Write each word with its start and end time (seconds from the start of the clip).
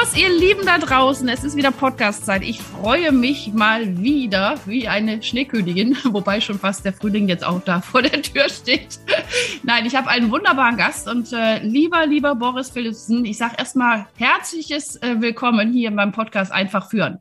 Los, 0.00 0.16
ihr 0.16 0.30
Lieben 0.30 0.64
da 0.64 0.78
draußen. 0.78 1.28
Es 1.28 1.44
ist 1.44 1.56
wieder 1.56 1.72
Podcast-Zeit. 1.72 2.42
Ich 2.42 2.62
freue 2.62 3.12
mich 3.12 3.52
mal 3.52 3.98
wieder 3.98 4.58
wie 4.64 4.88
eine 4.88 5.22
Schneekönigin, 5.22 5.96
wobei 6.04 6.40
schon 6.40 6.58
fast 6.58 6.84
der 6.84 6.92
Frühling 6.92 7.28
jetzt 7.28 7.44
auch 7.44 7.60
da 7.62 7.80
vor 7.80 8.00
der 8.00 8.22
Tür 8.22 8.48
steht. 8.48 8.98
Nein, 9.62 9.84
ich 9.84 9.94
habe 9.94 10.08
einen 10.08 10.30
wunderbaren 10.30 10.78
Gast 10.78 11.08
und 11.08 11.32
äh, 11.32 11.58
lieber, 11.62 12.06
lieber 12.06 12.34
Boris 12.34 12.70
Philipsen, 12.70 13.24
ich 13.24 13.36
sage 13.36 13.56
erstmal 13.58 14.06
herzliches 14.16 14.96
äh, 14.96 15.16
Willkommen 15.20 15.72
hier 15.72 15.90
beim 15.90 16.12
Podcast 16.12 16.50
Einfach 16.50 16.88
führen. 16.88 17.18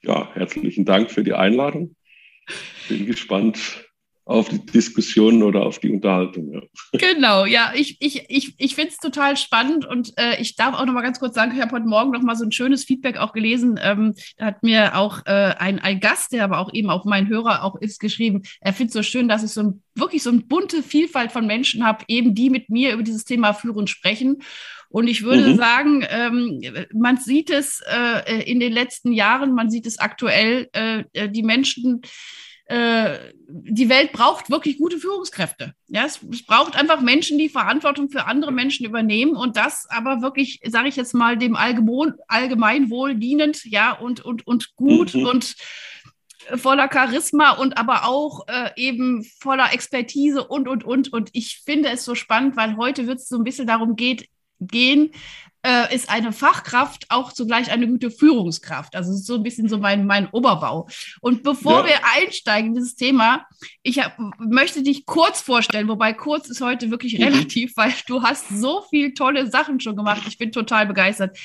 Ja, 0.00 0.30
herzlichen 0.34 0.84
Dank 0.84 1.12
für 1.12 1.22
die 1.22 1.34
Einladung. 1.34 1.94
Bin 2.88 3.06
gespannt, 3.06 3.81
auf 4.24 4.48
die 4.48 4.64
Diskussion 4.64 5.42
oder 5.42 5.66
auf 5.66 5.80
die 5.80 5.90
Unterhaltung. 5.90 6.52
Ja. 6.52 6.60
Genau, 6.92 7.44
ja, 7.44 7.72
ich, 7.74 7.96
ich, 8.00 8.24
ich, 8.28 8.54
ich 8.56 8.74
finde 8.76 8.90
es 8.90 8.98
total 8.98 9.36
spannend 9.36 9.84
und 9.84 10.12
äh, 10.16 10.40
ich 10.40 10.54
darf 10.54 10.74
auch 10.74 10.86
noch 10.86 10.92
mal 10.92 11.02
ganz 11.02 11.18
kurz 11.18 11.34
sagen, 11.34 11.52
ich 11.54 11.60
habe 11.60 11.72
heute 11.72 11.86
Morgen 11.86 12.12
noch 12.12 12.22
mal 12.22 12.36
so 12.36 12.44
ein 12.44 12.52
schönes 12.52 12.84
Feedback 12.84 13.16
auch 13.16 13.32
gelesen. 13.32 13.80
Ähm, 13.82 14.14
da 14.36 14.46
hat 14.46 14.62
mir 14.62 14.96
auch 14.96 15.26
äh, 15.26 15.54
ein, 15.58 15.80
ein 15.80 15.98
Gast, 15.98 16.32
der 16.32 16.44
aber 16.44 16.58
auch 16.58 16.72
eben 16.72 16.88
auch 16.88 17.04
mein 17.04 17.28
Hörer 17.28 17.64
auch 17.64 17.74
ist, 17.80 17.98
geschrieben, 17.98 18.42
er 18.60 18.72
findet 18.72 18.90
es 18.90 18.94
so 18.94 19.02
schön, 19.02 19.28
dass 19.28 19.42
ich 19.42 19.50
so 19.50 19.62
ein, 19.62 19.82
wirklich 19.96 20.22
so 20.22 20.30
eine 20.30 20.40
bunte 20.40 20.84
Vielfalt 20.84 21.32
von 21.32 21.46
Menschen 21.46 21.84
habe, 21.84 22.04
eben 22.06 22.34
die 22.34 22.48
mit 22.48 22.70
mir 22.70 22.92
über 22.92 23.02
dieses 23.02 23.24
Thema 23.24 23.54
Führen 23.54 23.88
sprechen. 23.88 24.38
Und 24.88 25.08
ich 25.08 25.22
würde 25.22 25.48
mhm. 25.48 25.56
sagen, 25.56 26.06
ähm, 26.08 26.60
man 26.92 27.16
sieht 27.16 27.50
es 27.50 27.82
äh, 27.90 28.42
in 28.42 28.60
den 28.60 28.72
letzten 28.72 29.10
Jahren, 29.10 29.54
man 29.54 29.70
sieht 29.70 29.86
es 29.86 29.98
aktuell, 29.98 30.68
äh, 30.74 31.04
äh 31.12 31.28
die 31.28 31.42
Menschen, 31.42 32.02
äh, 32.72 33.32
die 33.48 33.90
Welt 33.90 34.12
braucht 34.12 34.48
wirklich 34.48 34.78
gute 34.78 34.96
Führungskräfte. 34.96 35.74
Ja, 35.88 36.06
es, 36.06 36.20
es, 36.32 36.46
braucht 36.46 36.74
einfach 36.74 37.02
Menschen, 37.02 37.36
die 37.36 37.50
Verantwortung 37.50 38.08
für 38.08 38.24
andere 38.24 38.50
Menschen 38.50 38.86
übernehmen 38.86 39.36
und 39.36 39.58
das 39.58 39.86
aber 39.90 40.22
wirklich, 40.22 40.60
sage 40.66 40.88
ich 40.88 40.96
jetzt 40.96 41.12
mal, 41.12 41.36
dem 41.36 41.54
Allgemein, 41.54 42.14
Allgemeinwohl 42.28 43.14
dienend, 43.14 43.62
ja, 43.66 43.92
und, 43.92 44.24
und, 44.24 44.46
und 44.46 44.74
gut 44.74 45.14
mhm. 45.14 45.26
und 45.26 45.56
voller 46.56 46.88
Charisma 46.90 47.50
und 47.50 47.76
aber 47.76 48.06
auch 48.06 48.48
äh, 48.48 48.70
eben 48.76 49.22
voller 49.40 49.72
Expertise 49.72 50.44
und, 50.44 50.66
und, 50.66 50.82
und. 50.82 51.12
Und 51.12 51.28
ich 51.32 51.60
finde 51.64 51.90
es 51.90 52.04
so 52.06 52.14
spannend, 52.14 52.56
weil 52.56 52.76
heute 52.76 53.06
wird 53.06 53.18
es 53.18 53.28
so 53.28 53.36
ein 53.36 53.44
bisschen 53.44 53.66
darum 53.66 53.96
geht, 53.96 54.28
gehen, 54.66 55.12
äh, 55.64 55.94
ist 55.94 56.08
eine 56.10 56.32
Fachkraft 56.32 57.06
auch 57.08 57.32
zugleich 57.32 57.70
eine 57.70 57.86
gute 57.86 58.10
Führungskraft. 58.10 58.96
Also 58.96 59.12
so 59.12 59.36
ein 59.36 59.42
bisschen 59.42 59.68
so 59.68 59.78
mein, 59.78 60.06
mein 60.06 60.28
Oberbau. 60.30 60.88
Und 61.20 61.42
bevor 61.42 61.80
ja. 61.80 61.86
wir 61.86 62.00
einsteigen 62.16 62.70
in 62.70 62.74
dieses 62.74 62.96
Thema, 62.96 63.46
ich 63.82 64.00
hab, 64.00 64.18
möchte 64.38 64.82
dich 64.82 65.06
kurz 65.06 65.40
vorstellen, 65.40 65.88
wobei 65.88 66.12
kurz 66.12 66.48
ist 66.48 66.60
heute 66.60 66.90
wirklich 66.90 67.18
mhm. 67.18 67.24
relativ, 67.24 67.72
weil 67.76 67.92
du 68.06 68.22
hast 68.22 68.48
so 68.48 68.84
viele 68.90 69.14
tolle 69.14 69.48
Sachen 69.50 69.78
schon 69.80 69.96
gemacht. 69.96 70.22
Ich 70.26 70.38
bin 70.38 70.50
total 70.50 70.86
begeistert. 70.86 71.38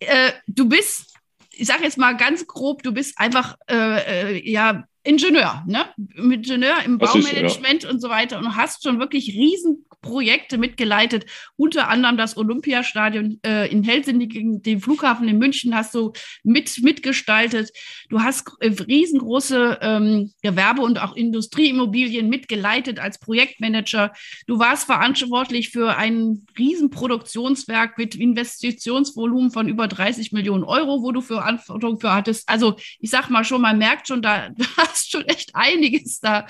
Äh, 0.00 0.32
du 0.46 0.68
bist 0.68 1.08
ich 1.54 1.68
sage 1.68 1.84
jetzt 1.84 1.98
mal 1.98 2.16
ganz 2.16 2.46
grob, 2.46 2.82
du 2.82 2.92
bist 2.92 3.18
einfach 3.18 3.56
äh, 3.68 4.36
äh 4.36 4.50
ja 4.50 4.84
Ingenieur, 5.04 5.64
ne? 5.66 5.86
Ingenieur 6.14 6.76
im 6.84 6.98
Baumanagement 6.98 7.82
ja. 7.82 7.90
und 7.90 8.00
so 8.00 8.08
weiter 8.08 8.38
und 8.38 8.56
hast 8.56 8.84
schon 8.84 9.00
wirklich 9.00 9.28
riesen 9.28 9.84
Projekte 10.02 10.58
mitgeleitet, 10.58 11.26
unter 11.56 11.88
anderem 11.88 12.16
das 12.16 12.36
Olympiastadion 12.36 13.38
äh, 13.46 13.70
in 13.70 13.84
Helsinki, 13.84 14.60
den 14.60 14.80
Flughafen 14.80 15.28
in 15.28 15.38
München 15.38 15.74
hast 15.74 15.94
du 15.94 16.12
mit, 16.42 16.82
mitgestaltet. 16.82 17.70
Du 18.08 18.20
hast 18.20 18.50
äh, 18.60 18.68
riesengroße 18.68 19.78
ähm, 19.80 20.32
Gewerbe- 20.42 20.82
und 20.82 21.00
auch 21.00 21.16
Industrieimmobilien 21.16 22.28
mitgeleitet 22.28 22.98
als 22.98 23.18
Projektmanager. 23.20 24.12
Du 24.46 24.58
warst 24.58 24.86
verantwortlich 24.86 25.70
für 25.70 25.96
ein 25.96 26.46
Riesenproduktionswerk 26.58 27.96
mit 27.96 28.16
Investitionsvolumen 28.16 29.52
von 29.52 29.68
über 29.68 29.86
30 29.86 30.32
Millionen 30.32 30.64
Euro, 30.64 31.02
wo 31.02 31.12
du 31.12 31.20
Verantwortung 31.20 32.00
für 32.00 32.12
hattest. 32.12 32.48
Also 32.48 32.76
ich 32.98 33.10
sag 33.10 33.30
mal 33.30 33.44
schon, 33.44 33.62
man 33.62 33.78
merkt 33.78 34.08
schon, 34.08 34.20
da 34.20 34.50
hast 34.92 35.10
schon 35.10 35.24
echt 35.24 35.54
einiges 35.54 36.20
da 36.20 36.46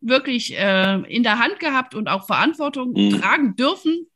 wirklich 0.00 0.56
äh, 0.56 1.00
in 1.08 1.22
der 1.22 1.38
Hand 1.38 1.60
gehabt 1.60 1.94
und 1.94 2.08
auch 2.08 2.26
Verantwortung 2.26 2.92
mhm. 2.92 3.20
tragen 3.20 3.56
dürfen. 3.56 4.06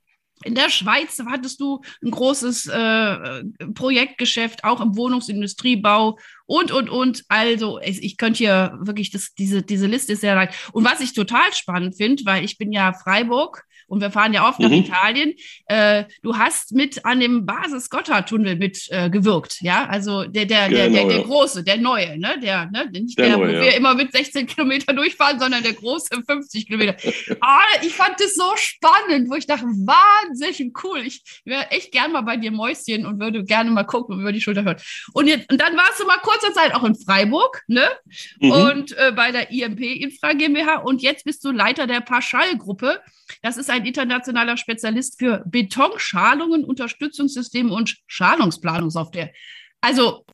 In 0.43 0.55
der 0.55 0.69
Schweiz 0.69 1.19
hattest 1.27 1.61
du 1.61 1.81
ein 2.03 2.11
großes 2.11 2.67
äh, 2.67 3.45
Projektgeschäft, 3.75 4.65
auch 4.65 4.81
im 4.81 4.97
Wohnungsindustriebau 4.97 6.19
und, 6.47 6.71
und, 6.71 6.91
und. 6.91 7.25
Also, 7.29 7.81
ich, 7.81 8.03
ich 8.03 8.17
könnte 8.19 8.39
hier 8.39 8.79
wirklich, 8.81 9.11
das, 9.11 9.33
diese, 9.35 9.63
diese 9.63 9.87
Liste 9.87 10.13
ist 10.13 10.21
sehr 10.21 10.35
lang. 10.35 10.51
Und 10.73 10.85
was 10.85 11.01
ich 11.01 11.15
total 11.15 11.53
spannend 11.55 11.97
finde, 11.97 12.25
weil 12.27 12.45
ich 12.45 12.59
bin 12.59 12.73
ja 12.73 12.93
Freiburg 12.93 13.65
und 13.95 14.01
wir 14.01 14.11
fahren 14.11 14.33
ja 14.33 14.49
oft 14.49 14.59
mhm. 14.59 14.67
nach 14.67 14.73
Italien. 14.73 15.35
Äh, 15.67 16.05
du 16.23 16.37
hast 16.37 16.73
mit 16.73 17.05
an 17.05 17.21
dem 17.21 17.47
Basis-Gotthard-Tunnel 17.47 18.57
mit 18.57 18.89
äh, 18.91 19.09
gewirkt, 19.09 19.63
ja? 19.63 19.87
Also 19.87 20.25
der, 20.25 20.47
der, 20.47 20.69
der, 20.69 20.91
der, 20.91 21.07
der, 21.07 21.23
große, 21.23 21.63
der 21.63 21.77
neue, 21.77 22.19
ne? 22.19 22.41
Der, 22.43 22.67
ne? 22.71 22.91
Nicht 22.91 23.17
der, 23.19 23.29
der 23.29 23.37
neue, 23.39 23.49
wo 23.49 23.53
ja. 23.53 23.61
wir 23.63 23.77
immer 23.77 23.95
mit 23.95 24.11
16 24.13 24.47
Kilometer 24.49 24.93
durchfahren, 24.93 25.39
sondern 25.39 25.63
der 25.63 25.75
große 25.75 26.09
50 26.27 26.67
Kilometer. 26.67 26.97
ah, 27.41 27.61
ich 27.83 27.95
fand 27.95 28.19
das 28.19 28.35
so 28.35 28.51
spannend, 28.57 29.31
wo 29.31 29.35
ich 29.35 29.47
dachte, 29.47 29.65
wahnsinnig 29.65 30.73
cool. 30.83 30.99
Ich 31.07 31.23
wäre 31.45 31.71
echt 31.71 31.93
gern 31.93 32.11
mal 32.11 32.23
bei 32.23 32.37
dir 32.37 32.51
Mäuschen 32.51 33.07
und 33.07 33.21
würde 33.21 33.45
gerne 33.45 33.71
mal 33.71 33.85
gucken 33.85 34.17
und 34.17 34.23
über 34.23 34.33
die 34.33 34.41
Schulter 34.41 34.65
hören. 34.65 34.77
Und, 35.13 35.29
jetzt, 35.29 35.51
und 35.53 35.61
dann 35.61 35.77
warst 35.77 36.01
du 36.01 36.07
mal 36.07 36.19
kurzer 36.19 36.53
Zeit 36.53 36.75
auch 36.75 36.83
in 36.83 36.97
Freiburg, 36.97 37.63
ne? 37.69 37.89
Mhm. 38.41 38.51
Und 38.51 38.99
äh, 38.99 39.13
bei 39.15 39.31
der 39.31 39.53
IMP 39.53 39.81
Infra 39.81 40.33
GmbH 40.33 40.79
und 40.79 41.01
jetzt 41.01 41.25
bist 41.25 41.45
du 41.45 41.53
Leiter 41.53 41.87
der 41.87 42.01
Pauschalgruppe. 42.01 43.01
Das 43.43 43.57
ist 43.57 43.71
ein 43.71 43.84
internationaler 43.87 44.57
Spezialist 44.57 45.19
für 45.19 45.43
Betonschalungen, 45.47 46.65
Unterstützungssysteme 46.65 47.73
und 47.73 47.97
Schalungsplanungssoftware. 48.07 49.33
Also 49.81 50.25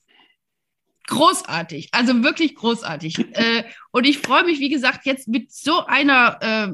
großartig, 1.07 1.89
also 1.93 2.23
wirklich 2.23 2.55
großartig. 2.55 3.19
äh, 3.33 3.65
und 3.91 4.07
ich 4.07 4.19
freue 4.19 4.45
mich, 4.45 4.61
wie 4.61 4.71
gesagt, 4.71 5.07
jetzt 5.07 5.29
mit 5.29 5.53
so 5.53 5.85
einer 5.85 6.39
äh, 6.41 6.73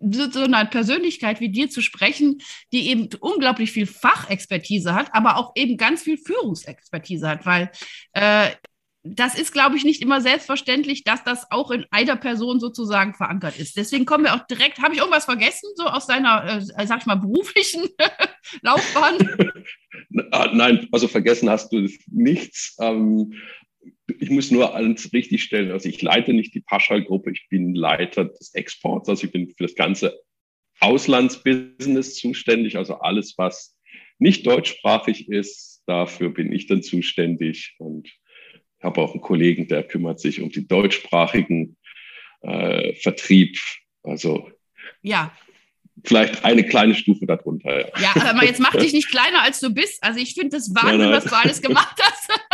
so 0.00 0.40
einer 0.40 0.64
Persönlichkeit 0.64 1.40
wie 1.40 1.48
dir 1.48 1.68
zu 1.70 1.82
sprechen, 1.82 2.40
die 2.72 2.88
eben 2.88 3.08
unglaublich 3.20 3.72
viel 3.72 3.86
Fachexpertise 3.86 4.94
hat, 4.94 5.12
aber 5.12 5.36
auch 5.36 5.52
eben 5.56 5.76
ganz 5.76 6.02
viel 6.02 6.16
Führungsexpertise 6.16 7.28
hat, 7.28 7.46
weil 7.46 7.70
äh, 8.12 8.50
das 9.14 9.38
ist, 9.38 9.52
glaube 9.52 9.76
ich, 9.76 9.84
nicht 9.84 10.02
immer 10.02 10.20
selbstverständlich, 10.20 11.04
dass 11.04 11.24
das 11.24 11.50
auch 11.50 11.70
in 11.70 11.84
einer 11.90 12.16
Person 12.16 12.60
sozusagen 12.60 13.14
verankert 13.14 13.58
ist. 13.58 13.76
Deswegen 13.76 14.04
kommen 14.04 14.24
wir 14.24 14.34
auch 14.34 14.46
direkt, 14.46 14.78
habe 14.78 14.94
ich 14.94 15.00
irgendwas 15.00 15.24
vergessen, 15.24 15.68
so 15.76 15.84
aus 15.84 16.06
deiner, 16.06 16.58
äh, 16.76 16.86
sag 16.86 17.00
ich 17.00 17.06
mal, 17.06 17.16
beruflichen 17.16 17.88
Laufbahn? 18.62 19.18
Ah, 20.30 20.50
nein, 20.52 20.86
also 20.92 21.08
vergessen 21.08 21.50
hast 21.50 21.72
du 21.72 21.86
nichts. 22.10 22.76
Ähm, 22.80 23.34
ich 24.18 24.30
muss 24.30 24.50
nur 24.50 24.74
alles 24.74 25.12
richtig 25.12 25.42
stellen. 25.42 25.70
Also 25.70 25.88
ich 25.88 26.00
leite 26.00 26.32
nicht 26.32 26.54
die 26.54 26.60
Paschal-Gruppe, 26.60 27.32
ich 27.32 27.46
bin 27.50 27.74
Leiter 27.74 28.26
des 28.26 28.54
Exports, 28.54 29.08
also 29.08 29.26
ich 29.26 29.32
bin 29.32 29.48
für 29.48 29.64
das 29.64 29.74
ganze 29.74 30.18
Auslandsbusiness 30.80 32.14
zuständig, 32.14 32.76
also 32.76 33.00
alles, 33.00 33.34
was 33.36 33.76
nicht 34.18 34.46
deutschsprachig 34.46 35.28
ist, 35.28 35.82
dafür 35.86 36.30
bin 36.30 36.52
ich 36.52 36.66
dann 36.66 36.82
zuständig 36.82 37.74
und 37.78 38.08
ich 38.78 38.84
habe 38.84 39.00
auch 39.00 39.12
einen 39.12 39.20
Kollegen, 39.20 39.66
der 39.68 39.82
kümmert 39.82 40.20
sich 40.20 40.40
um 40.40 40.50
den 40.50 40.68
deutschsprachigen 40.68 41.76
äh, 42.42 42.94
Vertrieb. 42.94 43.58
Also 44.02 44.50
ja. 45.02 45.32
Vielleicht 46.04 46.44
eine 46.44 46.64
kleine 46.64 46.94
Stufe 46.94 47.26
darunter. 47.26 47.80
Ja, 47.80 48.14
ja 48.14 48.30
aber 48.30 48.44
jetzt 48.44 48.60
mach 48.60 48.70
dich 48.76 48.92
nicht 48.92 49.08
kleiner, 49.08 49.42
als 49.42 49.58
du 49.58 49.74
bist. 49.74 50.02
Also 50.02 50.20
ich 50.20 50.34
finde 50.34 50.56
das 50.56 50.72
Wahnsinn, 50.74 51.10
was 51.10 51.24
du 51.24 51.36
alles 51.36 51.60
gemacht 51.60 51.96
hast. 52.00 52.30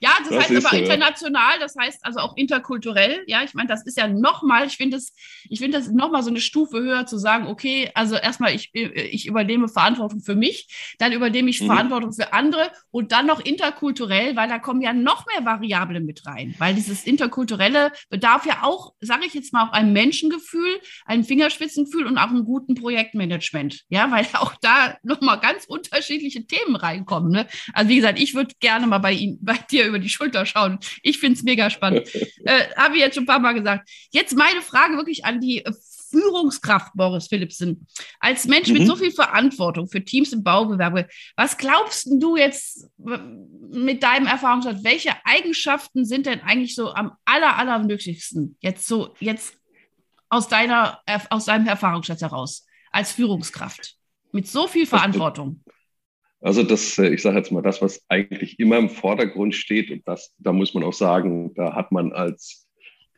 Ja, 0.00 0.10
das, 0.20 0.28
das 0.28 0.38
heißt 0.38 0.50
aber 0.50 0.76
so, 0.76 0.76
international, 0.76 1.58
das 1.60 1.74
heißt 1.78 2.04
also 2.04 2.20
auch 2.20 2.36
interkulturell. 2.36 3.22
Ja, 3.26 3.42
ich 3.42 3.54
meine, 3.54 3.68
das 3.68 3.84
ist 3.86 3.96
ja 3.96 4.08
nochmal, 4.08 4.66
ich 4.66 4.76
finde 4.76 4.96
das, 4.96 5.12
ich 5.48 5.60
finde 5.60 5.78
das 5.78 5.88
nochmal 5.90 6.22
so 6.22 6.30
eine 6.30 6.40
Stufe 6.40 6.78
höher 6.78 7.06
zu 7.06 7.18
sagen, 7.18 7.46
okay, 7.46 7.90
also 7.94 8.16
erstmal, 8.16 8.54
ich, 8.54 8.74
ich 8.74 9.26
übernehme 9.26 9.68
Verantwortung 9.68 10.20
für 10.20 10.34
mich, 10.34 10.94
dann 10.98 11.12
übernehme 11.12 11.50
ich 11.50 11.60
mhm. 11.60 11.66
Verantwortung 11.66 12.12
für 12.12 12.32
andere 12.32 12.70
und 12.90 13.12
dann 13.12 13.26
noch 13.26 13.40
interkulturell, 13.40 14.36
weil 14.36 14.48
da 14.48 14.58
kommen 14.58 14.80
ja 14.80 14.92
noch 14.92 15.26
mehr 15.26 15.44
Variablen 15.44 16.04
mit 16.04 16.26
rein. 16.26 16.54
Weil 16.58 16.74
dieses 16.74 17.04
Interkulturelle 17.04 17.92
bedarf 18.10 18.46
ja 18.46 18.62
auch, 18.62 18.94
sage 19.00 19.26
ich 19.26 19.34
jetzt 19.34 19.52
mal, 19.52 19.68
auch 19.68 19.72
ein 19.72 19.92
Menschengefühl, 19.92 20.80
ein 21.04 21.24
Fingerspitzengefühl 21.24 22.06
und 22.06 22.18
auch 22.18 22.30
einen 22.30 22.44
guten 22.44 22.74
Projektmanagement. 22.74 23.82
Ja, 23.88 24.10
weil 24.10 24.26
auch 24.34 24.54
da 24.60 24.96
nochmal 25.02 25.40
ganz 25.40 25.64
unterschiedliche 25.66 26.46
Themen 26.46 26.76
reinkommen. 26.76 27.30
Ne? 27.30 27.46
Also 27.72 27.88
wie 27.88 27.96
gesagt, 27.96 28.18
ich 28.18 28.34
würde 28.34 28.54
gerne 28.60 28.86
mal 28.86 28.98
bei, 28.98 29.12
Ihnen, 29.12 29.38
bei 29.40 29.54
dir 29.66 29.86
über 29.86 29.98
die 29.98 30.08
Schulter 30.08 30.46
schauen. 30.46 30.78
Ich 31.02 31.18
finde 31.18 31.38
es 31.38 31.42
mega 31.42 31.70
spannend. 31.70 32.08
äh, 32.44 32.68
Habe 32.76 32.94
ich 32.94 33.00
jetzt 33.00 33.14
schon 33.14 33.24
ein 33.24 33.28
paar 33.28 33.38
Mal 33.38 33.54
gesagt. 33.54 33.88
Jetzt 34.10 34.36
meine 34.36 34.62
Frage 34.62 34.96
wirklich 34.96 35.24
an 35.24 35.40
die 35.40 35.64
Führungskraft 36.14 36.92
Boris 36.94 37.26
Philipsen. 37.26 37.86
Als 38.20 38.46
Mensch 38.46 38.68
mhm. 38.68 38.74
mit 38.74 38.86
so 38.86 38.96
viel 38.96 39.10
Verantwortung 39.10 39.88
für 39.88 40.04
Teams 40.04 40.32
im 40.32 40.44
Baugewerbe, 40.44 41.08
was 41.36 41.58
glaubst 41.58 42.06
du 42.08 42.36
jetzt 42.36 42.88
mit 42.96 44.02
deinem 44.02 44.26
Erfahrungsschatz, 44.26 44.84
welche 44.84 45.12
Eigenschaften 45.24 46.04
sind 46.04 46.26
denn 46.26 46.40
eigentlich 46.40 46.74
so 46.74 46.92
am 46.92 47.12
aller, 47.24 47.56
allernötigsten 47.58 48.56
jetzt 48.60 48.86
so, 48.86 49.14
jetzt 49.18 49.56
aus 50.28 50.48
deiner, 50.48 51.00
aus 51.30 51.46
deinem 51.46 51.66
Erfahrungsschatz 51.66 52.20
heraus 52.22 52.66
als 52.90 53.12
Führungskraft 53.12 53.96
mit 54.30 54.46
so 54.46 54.68
viel 54.68 54.86
Verantwortung? 54.86 55.64
Also 56.44 56.62
das, 56.62 56.98
äh, 56.98 57.08
ich 57.08 57.22
sage 57.22 57.38
jetzt 57.38 57.50
mal, 57.52 57.62
das, 57.62 57.80
was 57.80 58.04
eigentlich 58.08 58.60
immer 58.60 58.76
im 58.76 58.90
Vordergrund 58.90 59.54
steht, 59.54 59.90
und 59.90 60.06
das, 60.06 60.34
da 60.36 60.52
muss 60.52 60.74
man 60.74 60.84
auch 60.84 60.92
sagen, 60.92 61.54
da 61.54 61.74
hat 61.74 61.90
man 61.90 62.12
als, 62.12 62.68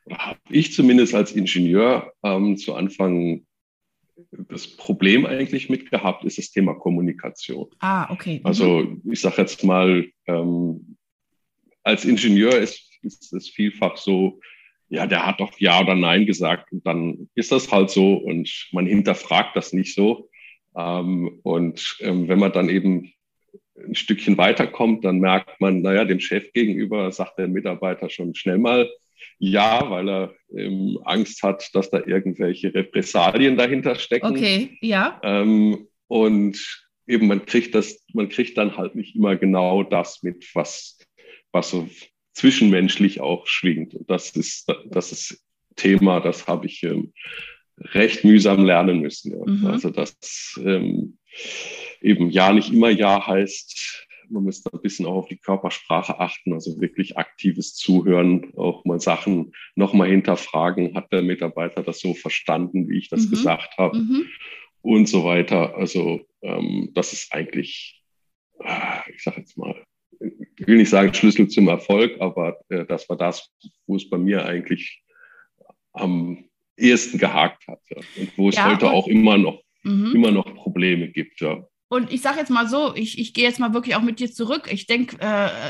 habe 0.09 0.39
ich 0.49 0.73
zumindest 0.73 1.13
als 1.13 1.33
Ingenieur 1.33 2.13
ähm, 2.23 2.57
zu 2.57 2.77
Anfang 2.77 3.45
das 4.31 4.69
Problem 4.69 5.27
eigentlich 5.27 5.69
mitgehabt, 5.69 6.25
ist 6.25 6.39
das 6.39 6.53
Thema 6.53 6.75
Kommunikation. 6.75 7.67
Ah, 7.81 8.13
okay. 8.13 8.39
Mhm. 8.39 8.47
Also 8.47 8.97
ich 9.11 9.21
sage 9.21 9.43
jetzt 9.43 9.65
mal, 9.65 10.07
ähm, 10.27 10.97
als 11.83 12.05
Ingenieur 12.05 12.57
ist, 12.57 12.89
ist 13.03 13.33
es 13.33 13.49
vielfach 13.49 13.97
so, 13.97 14.39
ja, 14.89 15.09
der 15.09 15.27
hat 15.27 15.41
doch 15.41 15.59
Ja 15.59 15.81
oder 15.81 15.97
Nein 15.97 16.27
gesagt 16.27 16.71
und 16.71 16.87
dann 16.87 17.29
ist 17.35 17.51
das 17.51 17.73
halt 17.73 17.91
so 17.91 18.15
und 18.15 18.69
man 18.71 18.87
hinterfragt 18.87 19.57
das 19.57 19.73
nicht 19.73 19.97
so. 19.97 20.31
Ähm, 20.77 21.41
und 21.43 21.97
ähm, 22.01 22.29
wenn 22.29 22.39
man 22.39 22.53
dann 22.53 22.69
eben 22.69 23.13
ein 23.85 23.95
Stückchen 23.95 24.39
weiterkommt, 24.39 25.05
dann 25.05 25.19
merkt 25.19 25.61
man, 25.61 25.83
naja, 25.83 26.05
dem 26.05 26.21
Chef 26.21 26.53
gegenüber 26.53 27.11
sagt 27.13 27.39
der 27.39 27.49
Mitarbeiter 27.49 28.11
schon 28.11 28.35
schnell 28.35 28.59
mal 28.59 28.89
ja, 29.39 29.91
weil 29.91 30.09
er 30.09 30.35
ähm, 30.55 30.99
Angst 31.05 31.43
hat, 31.43 31.75
dass 31.75 31.91
da 31.91 32.03
irgendwelche 32.05 32.75
Repressalien 32.75 33.57
dahinter 33.57 33.97
stecken. 33.97 34.27
Okay, 34.27 34.79
ja. 34.81 35.21
Ähm, 35.23 35.89
und 36.09 36.85
eben 37.07 37.27
man 37.27 37.45
kriegt 37.45 37.75
das, 37.75 38.05
man 38.13 38.29
kriegt 38.29 38.57
dann 38.57 38.77
halt 38.77 38.95
nicht 38.95 39.17
immer 39.17 39.37
genau 39.37 39.83
das 39.83 40.23
mit, 40.23 40.49
was, 40.55 40.99
was 41.53 41.71
so 41.71 41.89
zwischenmenschlich 42.33 43.21
auch 43.21 43.47
schwingt. 43.47 43.95
Und 43.95 44.11
das 44.11 44.31
ist, 44.31 44.73
das 44.87 45.13
ist 45.13 45.43
Thema, 45.77 46.21
das 46.21 46.47
habe 46.47 46.67
ich 46.67 46.83
ähm, 46.83 47.13
recht 47.79 48.25
mühsam 48.25 48.65
lernen 48.65 49.01
müssen. 49.01 49.33
Ja. 49.33 49.45
Mhm. 49.45 49.67
Also 49.67 49.91
das 49.91 50.17
ähm, 50.65 51.19
eben 52.07 52.31
ja 52.31 52.53
nicht 52.53 52.73
immer 52.73 52.91
ja 52.91 53.27
heißt, 53.27 54.07
man 54.29 54.45
muss 54.45 54.63
da 54.63 54.71
ein 54.73 54.83
bisschen 54.83 55.07
auch 55.07 55.15
auf 55.15 55.29
die 55.29 55.37
Körpersprache 55.37 56.19
achten, 56.19 56.53
also 56.53 56.81
wirklich 56.81 57.17
aktives 57.17 57.75
Zuhören, 57.75 58.53
auch 58.57 58.85
mal 58.85 59.01
Sachen 59.01 59.53
nochmal 59.75 60.09
hinterfragen, 60.09 60.95
hat 60.95 61.13
der 61.13 61.23
Mitarbeiter 61.23 61.83
das 61.83 62.01
so 62.01 62.15
verstanden, 62.15 62.89
wie 62.89 62.99
ich 62.99 63.09
das 63.09 63.27
mhm. 63.27 63.31
gesagt 63.31 63.77
habe 63.79 63.99
mhm. 63.99 64.27
und 64.83 65.09
so 65.09 65.25
weiter. 65.25 65.77
Also 65.77 66.21
ähm, 66.43 66.91
das 66.95 67.13
ist 67.13 67.33
eigentlich, 67.33 68.03
äh, 68.61 69.13
ich 69.15 69.23
sage 69.23 69.41
jetzt 69.41 69.57
mal, 69.57 69.75
ich 70.21 70.67
will 70.67 70.79
nicht 70.79 70.91
sagen 70.91 71.13
Schlüssel 71.13 71.49
zum 71.49 71.69
Erfolg, 71.69 72.21
aber 72.21 72.59
äh, 72.69 72.85
das 72.87 73.09
war 73.09 73.17
das, 73.17 73.53
wo 73.87 73.97
es 73.97 74.09
bei 74.09 74.19
mir 74.19 74.47
eigentlich 74.47 75.03
am 75.93 76.49
ehesten 76.77 77.19
gehakt 77.19 77.67
hat 77.69 77.81
ja. 77.91 77.99
und 78.17 78.37
wo 78.37 78.49
es 78.49 78.57
ja, 78.57 78.71
heute 78.71 78.91
auch 78.91 79.07
immer 79.07 79.39
noch, 79.39 79.63
mhm. 79.83 80.13
immer 80.15 80.31
noch 80.31 80.55
Probleme 80.55 81.09
gibt. 81.09 81.41
Ja. 81.41 81.67
Und 81.89 82.13
ich 82.13 82.21
sage 82.21 82.39
jetzt 82.41 82.51
mal 82.51 82.69
so, 82.69 82.95
ich, 82.97 83.19
ich 83.19 83.33
gehe 83.33 83.45
jetzt 83.45 83.61
mal 83.61 83.73
wirklich 83.73 83.95
auch 83.95 84.03
mit 84.03 84.19
dir 84.19 84.31
zurück. 84.33 84.69
Ich 84.71 84.87
denke, 84.87 85.19
äh, 85.21 85.27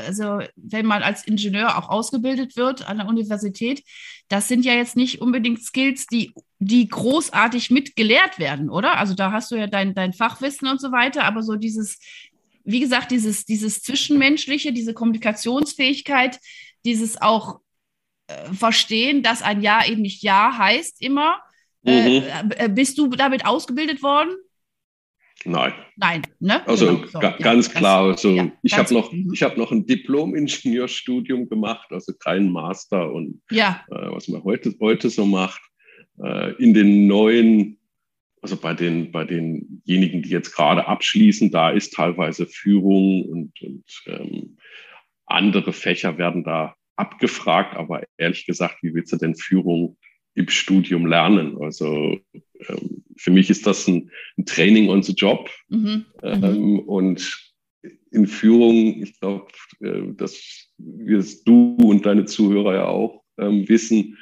also 0.07 0.39
wenn 0.55 0.85
man 0.85 1.03
als 1.03 1.27
Ingenieur 1.27 1.77
auch 1.77 1.89
ausgebildet 1.89 2.55
wird 2.55 2.89
an 2.89 2.97
der 2.97 3.07
Universität, 3.07 3.83
das 4.27 4.47
sind 4.47 4.65
ja 4.65 4.73
jetzt 4.73 4.95
nicht 4.95 5.21
unbedingt 5.21 5.63
Skills, 5.63 6.07
die, 6.07 6.33
die 6.57 6.87
großartig 6.87 7.69
mitgelehrt 7.69 8.39
werden, 8.39 8.69
oder? 8.69 8.97
Also 8.97 9.13
da 9.13 9.31
hast 9.31 9.51
du 9.51 9.55
ja 9.55 9.67
dein, 9.67 9.93
dein 9.93 10.11
Fachwissen 10.11 10.67
und 10.67 10.81
so 10.81 10.91
weiter, 10.91 11.23
aber 11.23 11.43
so 11.43 11.55
dieses, 11.55 11.99
wie 12.63 12.79
gesagt, 12.79 13.11
dieses, 13.11 13.45
dieses 13.45 13.83
Zwischenmenschliche, 13.83 14.73
diese 14.73 14.95
Kommunikationsfähigkeit, 14.95 16.39
dieses 16.83 17.21
auch 17.21 17.59
äh, 18.25 18.53
Verstehen, 18.53 19.21
dass 19.21 19.43
ein 19.43 19.61
Ja 19.61 19.85
eben 19.85 20.01
nicht 20.01 20.23
Ja 20.23 20.57
heißt 20.57 20.99
immer. 20.99 21.39
Äh, 21.85 22.21
mhm. 22.21 22.51
Äh, 22.57 22.69
bist 22.69 22.97
du 22.97 23.07
damit 23.07 23.45
ausgebildet 23.45 24.01
worden? 24.01 24.35
Nein. 25.47 25.73
Nein, 25.95 26.21
ne? 26.39 26.67
Also 26.67 26.85
genau, 26.87 27.07
so, 27.07 27.19
ga, 27.19 27.29
ja, 27.29 27.37
ganz 27.37 27.73
klar. 27.73 28.03
Also 28.03 28.31
ja, 28.31 28.51
ich 28.63 28.77
habe 28.77 28.93
noch, 28.93 29.13
ich 29.13 29.43
habe 29.43 29.57
noch 29.57 29.71
ein 29.71 29.85
Diplom-Ingenieurstudium 29.85 31.47
gemacht, 31.47 31.87
also 31.89 32.13
kein 32.19 32.51
Master 32.51 33.11
und 33.13 33.41
ja. 33.49 33.85
äh, 33.89 34.11
was 34.11 34.27
man 34.27 34.43
heute, 34.43 34.75
heute 34.81 35.09
so 35.09 35.25
macht. 35.25 35.61
Äh, 36.21 36.51
in 36.61 36.73
den 36.73 37.07
neuen, 37.07 37.79
also 38.41 38.57
bei 38.57 38.73
den, 38.73 39.11
bei 39.13 39.23
denjenigen, 39.23 40.21
die 40.21 40.29
jetzt 40.29 40.53
gerade 40.53 40.85
abschließen, 40.85 41.49
da 41.49 41.69
ist 41.69 41.93
teilweise 41.93 42.45
Führung 42.45 43.23
und, 43.23 43.61
und 43.61 44.03
ähm, 44.07 44.57
andere 45.25 45.71
Fächer 45.71 46.17
werden 46.17 46.43
da 46.43 46.75
abgefragt, 46.97 47.77
aber 47.77 48.03
ehrlich 48.17 48.45
gesagt, 48.45 48.83
wie 48.83 48.93
willst 48.93 49.13
du 49.13 49.17
denn 49.17 49.35
Führung 49.35 49.97
im 50.33 50.49
Studium 50.49 51.05
lernen? 51.05 51.57
Also 51.61 52.19
für 53.17 53.31
mich 53.31 53.49
ist 53.49 53.65
das 53.67 53.87
ein, 53.87 54.11
ein 54.37 54.45
Training 54.45 54.89
on 54.89 55.03
the 55.03 55.13
Job. 55.13 55.49
Mhm. 55.69 56.05
Ähm, 56.23 56.41
mhm. 56.41 56.79
und 56.79 57.47
in 58.11 58.27
Führung, 58.27 59.03
ich 59.03 59.19
glaube, 59.19 59.47
äh, 59.81 60.13
dass 60.15 60.69
wir 60.77 61.23
du 61.45 61.75
und 61.75 62.05
deine 62.05 62.25
Zuhörer 62.25 62.75
ja 62.75 62.85
auch 62.85 63.23
ähm, 63.37 63.67
wissen, 63.67 64.17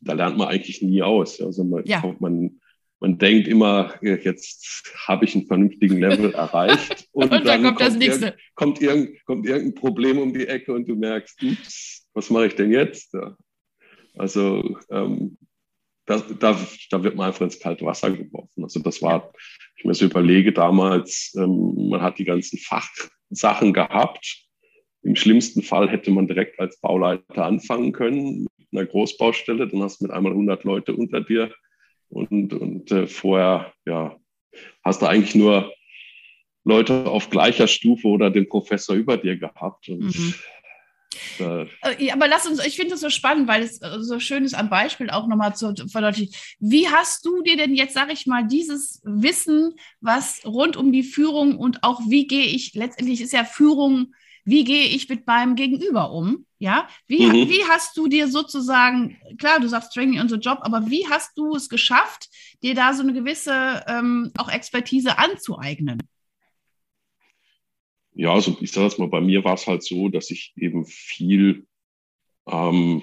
da 0.00 0.14
lernt 0.14 0.38
man 0.38 0.48
eigentlich 0.48 0.82
nie 0.82 1.02
aus. 1.02 1.40
Also 1.40 1.64
man, 1.64 1.84
ja. 1.84 2.02
man, 2.18 2.60
man 3.00 3.18
denkt 3.18 3.48
immer, 3.48 3.94
jetzt 4.02 4.94
habe 5.06 5.24
ich 5.24 5.34
einen 5.34 5.46
vernünftigen 5.46 5.98
Level 5.98 6.32
erreicht 6.34 7.08
und, 7.12 7.32
und 7.32 7.46
dann, 7.46 7.62
kommt, 7.62 7.78
kommt, 7.78 8.02
irg 8.02 8.36
kommt, 8.54 8.80
irgend, 8.80 9.24
kommt 9.24 9.46
irgendein 9.46 9.74
Problem 9.74 10.18
um 10.18 10.32
die 10.32 10.46
Ecke 10.46 10.72
und 10.72 10.88
du 10.88 10.94
merkst, 10.94 11.42
ups, 11.42 12.06
was 12.14 12.30
mache 12.30 12.46
ich 12.46 12.54
denn 12.54 12.72
jetzt? 12.72 13.14
Also 14.16 14.78
ähm, 14.90 15.36
da, 16.06 16.18
da, 16.18 16.58
da 16.90 17.02
wird 17.02 17.16
man 17.16 17.28
einfach 17.28 17.42
ins 17.42 17.60
kalte 17.60 17.84
Wasser 17.84 18.10
geworfen. 18.10 18.62
Also 18.62 18.80
das 18.80 19.02
war, 19.02 19.32
ich 19.76 19.84
mir 19.84 19.94
so 19.94 20.06
überlege, 20.06 20.52
damals, 20.52 21.34
ähm, 21.36 21.88
man 21.90 22.00
hat 22.00 22.18
die 22.18 22.24
ganzen 22.24 22.58
Fachsachen 22.58 23.72
gehabt. 23.72 24.44
Im 25.02 25.16
schlimmsten 25.16 25.62
Fall 25.62 25.88
hätte 25.88 26.10
man 26.10 26.26
direkt 26.26 26.58
als 26.58 26.80
Bauleiter 26.80 27.44
anfangen 27.44 27.92
können 27.92 28.46
mit 28.56 28.68
einer 28.72 28.86
Großbaustelle. 28.86 29.68
Dann 29.68 29.82
hast 29.82 30.00
du 30.00 30.06
mit 30.06 30.12
einmal 30.12 30.32
100 30.32 30.64
Leute 30.64 30.94
unter 30.94 31.20
dir 31.20 31.52
und, 32.08 32.54
und 32.54 32.90
äh, 32.92 33.06
vorher, 33.06 33.72
ja, 33.84 34.16
hast 34.84 35.02
du 35.02 35.06
eigentlich 35.06 35.34
nur 35.34 35.72
Leute 36.64 37.06
auf 37.06 37.30
gleicher 37.30 37.68
Stufe 37.68 38.08
oder 38.08 38.30
den 38.30 38.48
Professor 38.48 38.96
über 38.96 39.16
dir 39.16 39.36
gehabt. 39.36 39.88
Und 39.88 40.02
mhm. 40.02 40.34
Äh, 41.38 42.10
aber 42.10 42.28
lass 42.28 42.46
uns, 42.46 42.64
ich 42.64 42.76
finde 42.76 42.92
das 42.92 43.00
so 43.00 43.10
spannend, 43.10 43.48
weil 43.48 43.62
es 43.62 43.80
äh, 43.82 43.98
so 44.00 44.20
schön 44.20 44.44
ist, 44.44 44.54
am 44.54 44.70
Beispiel 44.70 45.10
auch 45.10 45.26
nochmal 45.26 45.54
zu 45.54 45.74
verdeutlichen. 45.90 46.34
Wie 46.58 46.88
hast 46.88 47.24
du 47.24 47.42
dir 47.42 47.56
denn 47.56 47.74
jetzt, 47.74 47.94
sage 47.94 48.12
ich 48.12 48.26
mal, 48.26 48.46
dieses 48.46 49.00
Wissen, 49.04 49.74
was 50.00 50.44
rund 50.44 50.76
um 50.76 50.92
die 50.92 51.02
Führung 51.02 51.56
und 51.56 51.82
auch 51.82 52.00
wie 52.06 52.26
gehe 52.26 52.46
ich, 52.46 52.74
letztendlich 52.74 53.20
ist 53.20 53.32
ja 53.32 53.44
Führung, 53.44 54.14
wie 54.44 54.64
gehe 54.64 54.86
ich 54.86 55.08
mit 55.08 55.26
meinem 55.26 55.56
Gegenüber 55.56 56.12
um? 56.12 56.46
Ja, 56.58 56.88
wie, 57.06 57.26
mhm. 57.26 57.50
wie 57.50 57.64
hast 57.68 57.96
du 57.98 58.06
dir 58.06 58.28
sozusagen, 58.28 59.18
klar, 59.38 59.60
du 59.60 59.68
sagst 59.68 59.92
Training 59.92 60.26
the 60.28 60.36
Job, 60.36 60.60
aber 60.62 60.88
wie 60.88 61.06
hast 61.06 61.36
du 61.36 61.54
es 61.54 61.68
geschafft, 61.68 62.30
dir 62.62 62.74
da 62.74 62.94
so 62.94 63.02
eine 63.02 63.12
gewisse 63.12 63.84
ähm, 63.86 64.32
auch 64.38 64.48
Expertise 64.48 65.18
anzueignen? 65.18 65.98
Ja, 68.16 68.32
also 68.32 68.56
ich 68.60 68.72
sage 68.72 68.86
jetzt 68.86 68.98
mal, 68.98 69.08
bei 69.08 69.20
mir 69.20 69.44
war 69.44 69.54
es 69.54 69.66
halt 69.66 69.82
so, 69.82 70.08
dass 70.08 70.30
ich 70.30 70.54
eben 70.56 70.86
viel 70.86 71.66
ähm, 72.46 73.02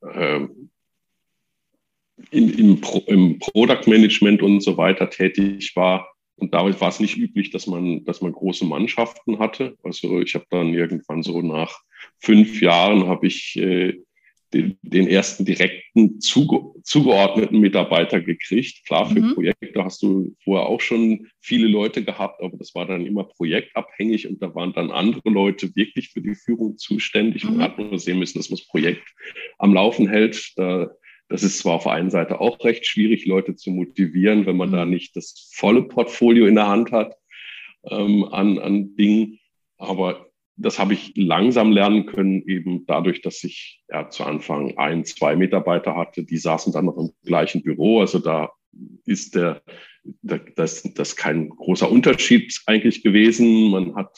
äh, 0.00 0.46
in, 2.30 2.50
im, 2.50 2.80
Pro, 2.80 2.98
im 3.08 3.40
Product 3.40 3.88
Management 3.88 4.42
und 4.42 4.60
so 4.60 4.76
weiter 4.76 5.10
tätig 5.10 5.74
war. 5.74 6.08
und 6.36 6.54
damals 6.54 6.80
war 6.80 6.88
es 6.88 7.00
nicht 7.00 7.16
üblich, 7.16 7.50
dass 7.50 7.66
man, 7.66 8.04
dass 8.04 8.20
man 8.22 8.32
große 8.32 8.64
Mannschaften 8.64 9.40
hatte. 9.40 9.76
Also 9.82 10.20
ich 10.20 10.34
habe 10.36 10.46
dann 10.48 10.72
irgendwann 10.72 11.22
so 11.24 11.42
nach 11.42 11.80
fünf 12.18 12.62
Jahren 12.62 13.08
habe 13.08 13.26
ich 13.26 13.56
äh, 13.56 14.00
den, 14.52 14.78
den 14.82 15.06
ersten 15.06 15.44
direkten 15.44 16.20
zuge 16.20 16.60
zugeordneten 16.82 17.60
Mitarbeiter 17.60 18.20
gekriegt. 18.20 18.86
Klar, 18.86 19.08
für 19.08 19.20
mhm. 19.20 19.34
Projekte 19.34 19.84
hast 19.84 20.02
du 20.02 20.34
vorher 20.42 20.66
auch 20.66 20.80
schon 20.80 21.28
viele 21.40 21.68
Leute 21.68 22.02
gehabt, 22.04 22.42
aber 22.42 22.56
das 22.56 22.74
war 22.74 22.86
dann 22.86 23.06
immer 23.06 23.24
projektabhängig 23.24 24.28
und 24.28 24.42
da 24.42 24.54
waren 24.54 24.72
dann 24.72 24.90
andere 24.90 25.28
Leute 25.30 25.74
wirklich 25.76 26.10
für 26.10 26.20
die 26.20 26.34
Führung 26.34 26.78
zuständig. 26.78 27.44
Mhm. 27.44 27.56
Man 27.56 27.62
hat 27.62 27.78
nur 27.78 27.98
sehen 27.98 28.18
müssen, 28.18 28.38
dass 28.38 28.50
man 28.50 28.58
das 28.58 28.66
Projekt 28.66 29.06
am 29.58 29.74
Laufen 29.74 30.08
hält. 30.08 30.52
Da, 30.56 30.90
das 31.28 31.42
ist 31.42 31.58
zwar 31.58 31.74
auf 31.74 31.84
der 31.84 31.92
einen 31.92 32.10
Seite 32.10 32.40
auch 32.40 32.64
recht 32.64 32.86
schwierig, 32.86 33.26
Leute 33.26 33.54
zu 33.54 33.70
motivieren, 33.70 34.46
wenn 34.46 34.56
man 34.56 34.70
mhm. 34.70 34.74
da 34.74 34.84
nicht 34.84 35.14
das 35.16 35.50
volle 35.52 35.82
Portfolio 35.82 36.46
in 36.46 36.56
der 36.56 36.66
Hand 36.66 36.92
hat 36.92 37.14
ähm, 37.88 38.24
an, 38.24 38.58
an 38.58 38.96
Dingen, 38.96 39.38
aber 39.78 40.29
das 40.62 40.78
habe 40.78 40.92
ich 40.92 41.12
langsam 41.16 41.72
lernen 41.72 42.06
können, 42.06 42.42
eben 42.46 42.84
dadurch, 42.86 43.22
dass 43.22 43.42
ich 43.44 43.82
ja, 43.88 44.08
zu 44.10 44.24
Anfang 44.24 44.76
ein, 44.76 45.04
zwei 45.04 45.34
Mitarbeiter 45.34 45.96
hatte, 45.96 46.24
die 46.24 46.36
saßen 46.36 46.72
dann 46.72 46.86
noch 46.86 46.98
im 46.98 47.12
gleichen 47.24 47.62
Büro. 47.62 48.00
Also 48.00 48.18
da 48.18 48.50
ist 49.06 49.34
der, 49.34 49.62
das, 50.22 50.82
das 50.94 51.16
kein 51.16 51.48
großer 51.48 51.90
Unterschied 51.90 52.54
eigentlich 52.66 53.02
gewesen. 53.02 53.70
Man 53.70 53.94
hat 53.96 54.16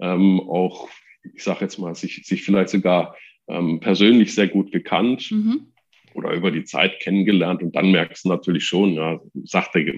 ähm, 0.00 0.40
auch, 0.40 0.88
ich 1.34 1.44
sage 1.44 1.60
jetzt 1.62 1.78
mal, 1.78 1.94
sich, 1.94 2.26
sich 2.26 2.42
vielleicht 2.42 2.70
sogar 2.70 3.16
ähm, 3.46 3.80
persönlich 3.80 4.34
sehr 4.34 4.48
gut 4.48 4.72
gekannt. 4.72 5.30
Mhm 5.30 5.72
oder 6.14 6.32
über 6.32 6.50
die 6.50 6.64
Zeit 6.64 6.98
kennengelernt 7.00 7.62
und 7.62 7.76
dann 7.76 7.92
merkst 7.92 8.24
du 8.24 8.30
natürlich 8.30 8.64
schon, 8.64 8.94
ja, 8.94 9.20
sagt 9.44 9.76
er, 9.76 9.94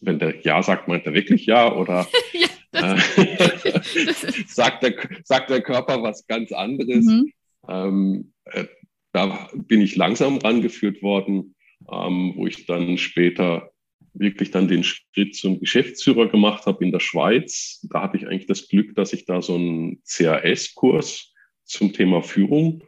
wenn 0.00 0.18
der 0.18 0.40
Ja 0.42 0.62
sagt, 0.62 0.86
meint 0.88 1.04
er 1.04 1.14
wirklich 1.14 1.46
Ja 1.46 1.74
oder 1.74 2.06
ja, 2.72 2.94
äh, 2.94 3.50
sagt, 4.48 4.82
der, 4.82 4.94
sagt 5.24 5.50
der 5.50 5.62
Körper 5.62 6.02
was 6.02 6.26
ganz 6.26 6.52
anderes. 6.52 7.04
Mhm. 7.04 7.32
Ähm, 7.68 8.32
äh, 8.44 8.64
da 9.12 9.48
bin 9.54 9.80
ich 9.80 9.96
langsam 9.96 10.38
rangeführt 10.38 11.02
worden, 11.02 11.54
ähm, 11.90 12.32
wo 12.36 12.46
ich 12.46 12.66
dann 12.66 12.98
später 12.98 13.70
wirklich 14.12 14.50
dann 14.50 14.68
den 14.68 14.84
Schritt 14.84 15.34
zum 15.34 15.60
Geschäftsführer 15.60 16.28
gemacht 16.28 16.66
habe 16.66 16.84
in 16.84 16.92
der 16.92 17.00
Schweiz. 17.00 17.84
Da 17.90 18.02
hatte 18.02 18.16
ich 18.16 18.26
eigentlich 18.26 18.46
das 18.46 18.68
Glück, 18.68 18.94
dass 18.94 19.12
ich 19.12 19.24
da 19.24 19.42
so 19.42 19.56
einen 19.56 20.02
CAS-Kurs 20.04 21.32
zum 21.64 21.92
Thema 21.92 22.22
Führung 22.22 22.84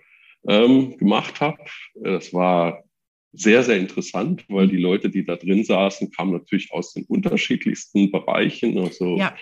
ähm, 0.49 0.97
gemacht 0.99 1.41
habe. 1.41 1.59
Das 1.95 2.33
war 2.33 2.85
sehr, 3.33 3.63
sehr 3.63 3.77
interessant, 3.77 4.45
weil 4.49 4.69
die 4.69 4.77
Leute, 4.77 5.11
die 5.11 5.25
da 5.25 5.37
drin 5.37 5.65
saßen, 5.65 6.11
kamen 6.11 6.33
natürlich 6.33 6.73
aus 6.73 6.95
den 6.95 7.05
unterschiedlichsten 7.05 8.11
Bereichen, 8.11 8.79
also 8.79 9.17
ja. 9.17 9.37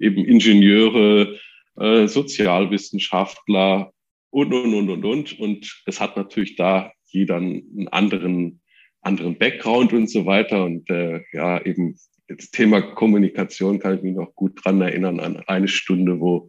Eben 0.00 0.24
Ingenieure, 0.24 1.38
äh, 1.76 2.08
Sozialwissenschaftler 2.08 3.92
und, 4.30 4.52
und, 4.52 4.74
und, 4.74 4.90
und, 4.90 5.04
und. 5.04 5.38
Und 5.38 5.82
es 5.86 6.00
hat 6.00 6.16
natürlich 6.16 6.56
da 6.56 6.92
jeder 7.06 7.36
einen 7.36 7.88
anderen, 7.88 8.60
anderen 9.02 9.38
Background 9.38 9.92
und 9.92 10.08
so 10.08 10.26
weiter. 10.26 10.64
Und 10.64 10.88
äh, 10.90 11.22
ja, 11.32 11.64
eben 11.64 11.96
das 12.28 12.50
Thema 12.50 12.80
Kommunikation 12.80 13.78
kann 13.78 13.96
ich 13.96 14.02
mich 14.02 14.14
noch 14.14 14.34
gut 14.34 14.64
dran 14.64 14.80
erinnern 14.80 15.20
an 15.20 15.42
eine 15.46 15.68
Stunde, 15.68 16.20
wo 16.20 16.48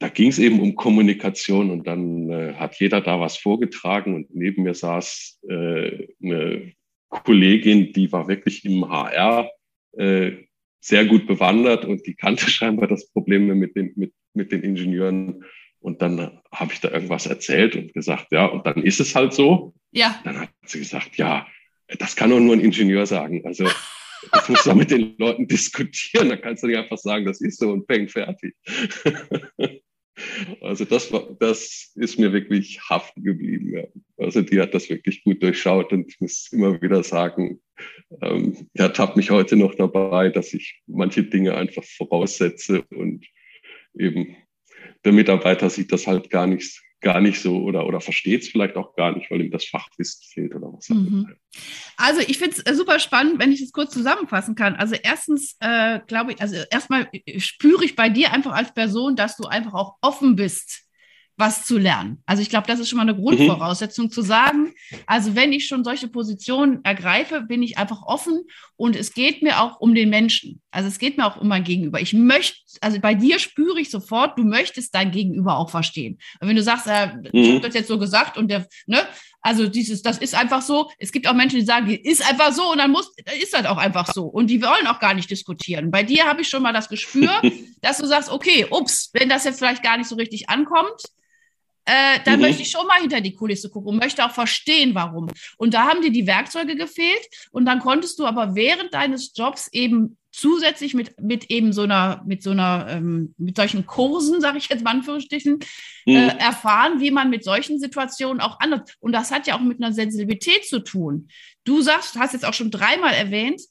da 0.00 0.08
ging 0.08 0.28
es 0.28 0.38
eben 0.38 0.60
um 0.60 0.76
Kommunikation 0.76 1.70
und 1.70 1.86
dann 1.86 2.30
äh, 2.30 2.54
hat 2.54 2.78
jeder 2.78 3.00
da 3.00 3.20
was 3.20 3.36
vorgetragen 3.36 4.14
und 4.14 4.32
neben 4.34 4.62
mir 4.62 4.74
saß 4.74 5.40
äh, 5.48 6.06
eine 6.22 6.72
Kollegin, 7.08 7.92
die 7.92 8.12
war 8.12 8.28
wirklich 8.28 8.64
im 8.64 8.88
HR 8.88 9.50
äh, 9.96 10.32
sehr 10.80 11.04
gut 11.06 11.26
bewandert 11.26 11.84
und 11.84 12.06
die 12.06 12.14
kannte 12.14 12.50
scheinbar 12.50 12.88
das 12.88 13.10
Problem 13.10 13.46
mit 13.46 13.76
den, 13.76 13.92
mit, 13.96 14.12
mit 14.34 14.52
den 14.52 14.62
Ingenieuren. 14.62 15.44
Und 15.80 16.02
dann 16.02 16.40
habe 16.52 16.72
ich 16.72 16.80
da 16.80 16.90
irgendwas 16.90 17.26
erzählt 17.26 17.76
und 17.76 17.94
gesagt, 17.94 18.32
ja, 18.32 18.46
und 18.46 18.66
dann 18.66 18.82
ist 18.82 18.98
es 18.98 19.14
halt 19.14 19.32
so. 19.32 19.74
Ja. 19.92 20.20
Dann 20.24 20.40
hat 20.40 20.50
sie 20.66 20.80
gesagt, 20.80 21.16
ja, 21.16 21.46
das 21.98 22.16
kann 22.16 22.30
doch 22.30 22.40
nur 22.40 22.56
ein 22.56 22.60
Ingenieur 22.60 23.06
sagen. 23.06 23.42
Also 23.46 23.68
das 24.32 24.48
musst 24.48 24.66
du 24.66 24.74
mit 24.74 24.90
den 24.90 25.14
Leuten 25.18 25.46
diskutieren. 25.46 26.28
Da 26.28 26.36
kannst 26.36 26.62
du 26.62 26.66
nicht 26.66 26.76
einfach 26.76 26.98
sagen, 26.98 27.24
das 27.24 27.40
ist 27.40 27.58
so 27.58 27.70
und 27.70 27.86
peng, 27.86 28.08
fertig. 28.08 28.54
Also 30.60 30.84
das 30.84 31.12
war, 31.12 31.36
das 31.38 31.92
ist 31.94 32.18
mir 32.18 32.32
wirklich 32.32 32.80
haften 32.88 33.22
geblieben. 33.22 33.72
Ja. 33.72 33.84
Also 34.16 34.42
die 34.42 34.60
hat 34.60 34.74
das 34.74 34.90
wirklich 34.90 35.22
gut 35.22 35.40
durchschaut 35.42 35.92
und 35.92 36.08
ich 36.08 36.20
muss 36.20 36.48
immer 36.50 36.82
wieder 36.82 37.04
sagen, 37.04 37.60
ähm, 38.22 38.68
er 38.74 38.92
tappt 38.92 39.16
mich 39.16 39.30
heute 39.30 39.56
noch 39.56 39.74
dabei, 39.74 40.30
dass 40.30 40.54
ich 40.54 40.82
manche 40.86 41.24
Dinge 41.24 41.54
einfach 41.54 41.84
voraussetze 41.84 42.82
und 42.90 43.26
eben 43.98 44.36
der 45.04 45.12
Mitarbeiter 45.12 45.70
sieht 45.70 45.92
das 45.92 46.06
halt 46.06 46.30
gar 46.30 46.46
nicht 46.46 46.82
gar 47.00 47.20
nicht 47.20 47.40
so 47.40 47.62
oder, 47.62 47.86
oder 47.86 48.00
versteht 48.00 48.42
es 48.42 48.48
vielleicht 48.48 48.76
auch 48.76 48.94
gar 48.96 49.14
nicht, 49.14 49.30
weil 49.30 49.42
ihm 49.42 49.50
das 49.52 49.66
Fachwissen 49.66 50.20
fehlt 50.32 50.54
oder 50.54 50.72
was. 50.72 50.88
Mhm. 50.88 51.32
Also 51.96 52.20
ich 52.20 52.38
finde 52.38 52.56
es 52.56 52.66
äh, 52.66 52.74
super 52.74 52.98
spannend, 52.98 53.38
wenn 53.38 53.52
ich 53.52 53.62
es 53.62 53.72
kurz 53.72 53.92
zusammenfassen 53.92 54.56
kann. 54.56 54.74
Also 54.74 54.96
erstens 55.00 55.56
äh, 55.60 56.00
glaube 56.06 56.32
ich, 56.32 56.40
also 56.40 56.56
erstmal 56.70 57.08
äh, 57.12 57.38
spüre 57.38 57.84
ich 57.84 57.94
bei 57.94 58.08
dir 58.08 58.32
einfach 58.32 58.52
als 58.52 58.74
Person, 58.74 59.14
dass 59.14 59.36
du 59.36 59.44
einfach 59.44 59.74
auch 59.74 59.96
offen 60.02 60.34
bist 60.34 60.87
was 61.38 61.64
zu 61.64 61.78
lernen. 61.78 62.20
Also 62.26 62.42
ich 62.42 62.50
glaube, 62.50 62.66
das 62.66 62.80
ist 62.80 62.88
schon 62.88 62.96
mal 62.96 63.04
eine 63.04 63.14
mhm. 63.14 63.22
Grundvoraussetzung 63.22 64.06
mhm. 64.06 64.10
zu 64.10 64.22
sagen, 64.22 64.74
also 65.06 65.36
wenn 65.36 65.52
ich 65.52 65.68
schon 65.68 65.84
solche 65.84 66.08
Positionen 66.08 66.80
ergreife, 66.82 67.42
bin 67.42 67.62
ich 67.62 67.78
einfach 67.78 68.02
offen 68.02 68.42
und 68.76 68.96
es 68.96 69.14
geht 69.14 69.40
mir 69.40 69.60
auch 69.60 69.78
um 69.78 69.94
den 69.94 70.10
Menschen. 70.10 70.60
Also 70.72 70.88
es 70.88 70.98
geht 70.98 71.16
mir 71.16 71.26
auch 71.26 71.36
um 71.36 71.46
mein 71.46 71.62
Gegenüber. 71.62 72.00
Ich 72.00 72.12
möchte, 72.12 72.58
also 72.80 72.98
bei 72.98 73.14
dir 73.14 73.38
spüre 73.38 73.80
ich 73.80 73.88
sofort, 73.88 74.36
du 74.36 74.42
möchtest 74.42 74.92
dein 74.96 75.12
Gegenüber 75.12 75.58
auch 75.58 75.70
verstehen. 75.70 76.18
Und 76.40 76.48
wenn 76.48 76.56
du 76.56 76.62
sagst, 76.62 76.88
äh, 76.88 77.06
mhm. 77.06 77.30
ich 77.32 77.50
habe 77.50 77.60
das 77.60 77.74
jetzt 77.74 77.88
so 77.88 78.00
gesagt 78.00 78.36
und 78.36 78.50
der, 78.50 78.66
ne, 78.86 78.98
also 79.40 79.68
dieses, 79.68 80.02
das 80.02 80.18
ist 80.18 80.34
einfach 80.34 80.62
so. 80.62 80.90
Es 80.98 81.12
gibt 81.12 81.28
auch 81.28 81.34
Menschen, 81.34 81.60
die 81.60 81.64
sagen, 81.64 81.86
die 81.86 81.96
ist 81.96 82.28
einfach 82.28 82.52
so 82.52 82.72
und 82.72 82.78
dann 82.78 82.90
muss, 82.90 83.12
ist 83.40 83.54
das 83.54 83.64
auch 83.66 83.78
einfach 83.78 84.12
so. 84.12 84.24
Und 84.24 84.48
die 84.48 84.60
wollen 84.60 84.88
auch 84.88 84.98
gar 84.98 85.14
nicht 85.14 85.30
diskutieren. 85.30 85.92
Bei 85.92 86.02
dir 86.02 86.24
habe 86.24 86.40
ich 86.40 86.48
schon 86.48 86.62
mal 86.62 86.72
das 86.72 86.88
Gespür, 86.88 87.30
dass 87.80 87.98
du 87.98 88.06
sagst, 88.06 88.28
okay, 88.28 88.66
ups, 88.68 89.10
wenn 89.12 89.28
das 89.28 89.44
jetzt 89.44 89.58
vielleicht 89.58 89.84
gar 89.84 89.96
nicht 89.96 90.08
so 90.08 90.16
richtig 90.16 90.48
ankommt, 90.48 91.00
äh, 91.88 92.20
dann 92.24 92.36
mhm. 92.36 92.42
möchte 92.42 92.62
ich 92.62 92.70
schon 92.70 92.86
mal 92.86 93.00
hinter 93.00 93.22
die 93.22 93.34
Kulisse 93.34 93.70
gucken 93.70 93.88
und 93.88 93.98
möchte 93.98 94.22
auch 94.22 94.32
verstehen, 94.32 94.94
warum. 94.94 95.28
Und 95.56 95.72
da 95.72 95.84
haben 95.84 96.02
dir 96.02 96.12
die 96.12 96.26
Werkzeuge 96.26 96.76
gefehlt 96.76 97.26
und 97.50 97.64
dann 97.64 97.78
konntest 97.78 98.18
du 98.18 98.26
aber 98.26 98.54
während 98.54 98.92
deines 98.92 99.32
Jobs 99.34 99.68
eben 99.72 100.18
zusätzlich 100.30 100.92
mit, 100.92 101.18
mit 101.18 101.50
eben 101.50 101.72
so 101.72 101.82
einer, 101.82 102.22
mit 102.26 102.42
so 102.42 102.50
einer, 102.50 102.88
ähm, 102.90 103.34
mit 103.38 103.56
solchen 103.56 103.86
Kursen, 103.86 104.42
sage 104.42 104.58
ich 104.58 104.68
jetzt 104.68 104.84
mal 104.84 104.90
Anführungsstrichen, 104.90 105.60
mhm. 106.04 106.14
äh, 106.14 106.36
erfahren, 106.38 107.00
wie 107.00 107.10
man 107.10 107.30
mit 107.30 107.42
solchen 107.42 107.80
Situationen 107.80 108.42
auch 108.42 108.60
anders, 108.60 108.82
und 109.00 109.12
das 109.12 109.30
hat 109.30 109.46
ja 109.46 109.56
auch 109.56 109.60
mit 109.60 109.82
einer 109.82 109.94
Sensibilität 109.94 110.66
zu 110.66 110.80
tun. 110.80 111.28
Du 111.64 111.80
sagst, 111.80 112.18
hast 112.18 112.34
jetzt 112.34 112.44
auch 112.44 112.54
schon 112.54 112.70
dreimal 112.70 113.14
erwähnt, 113.14 113.62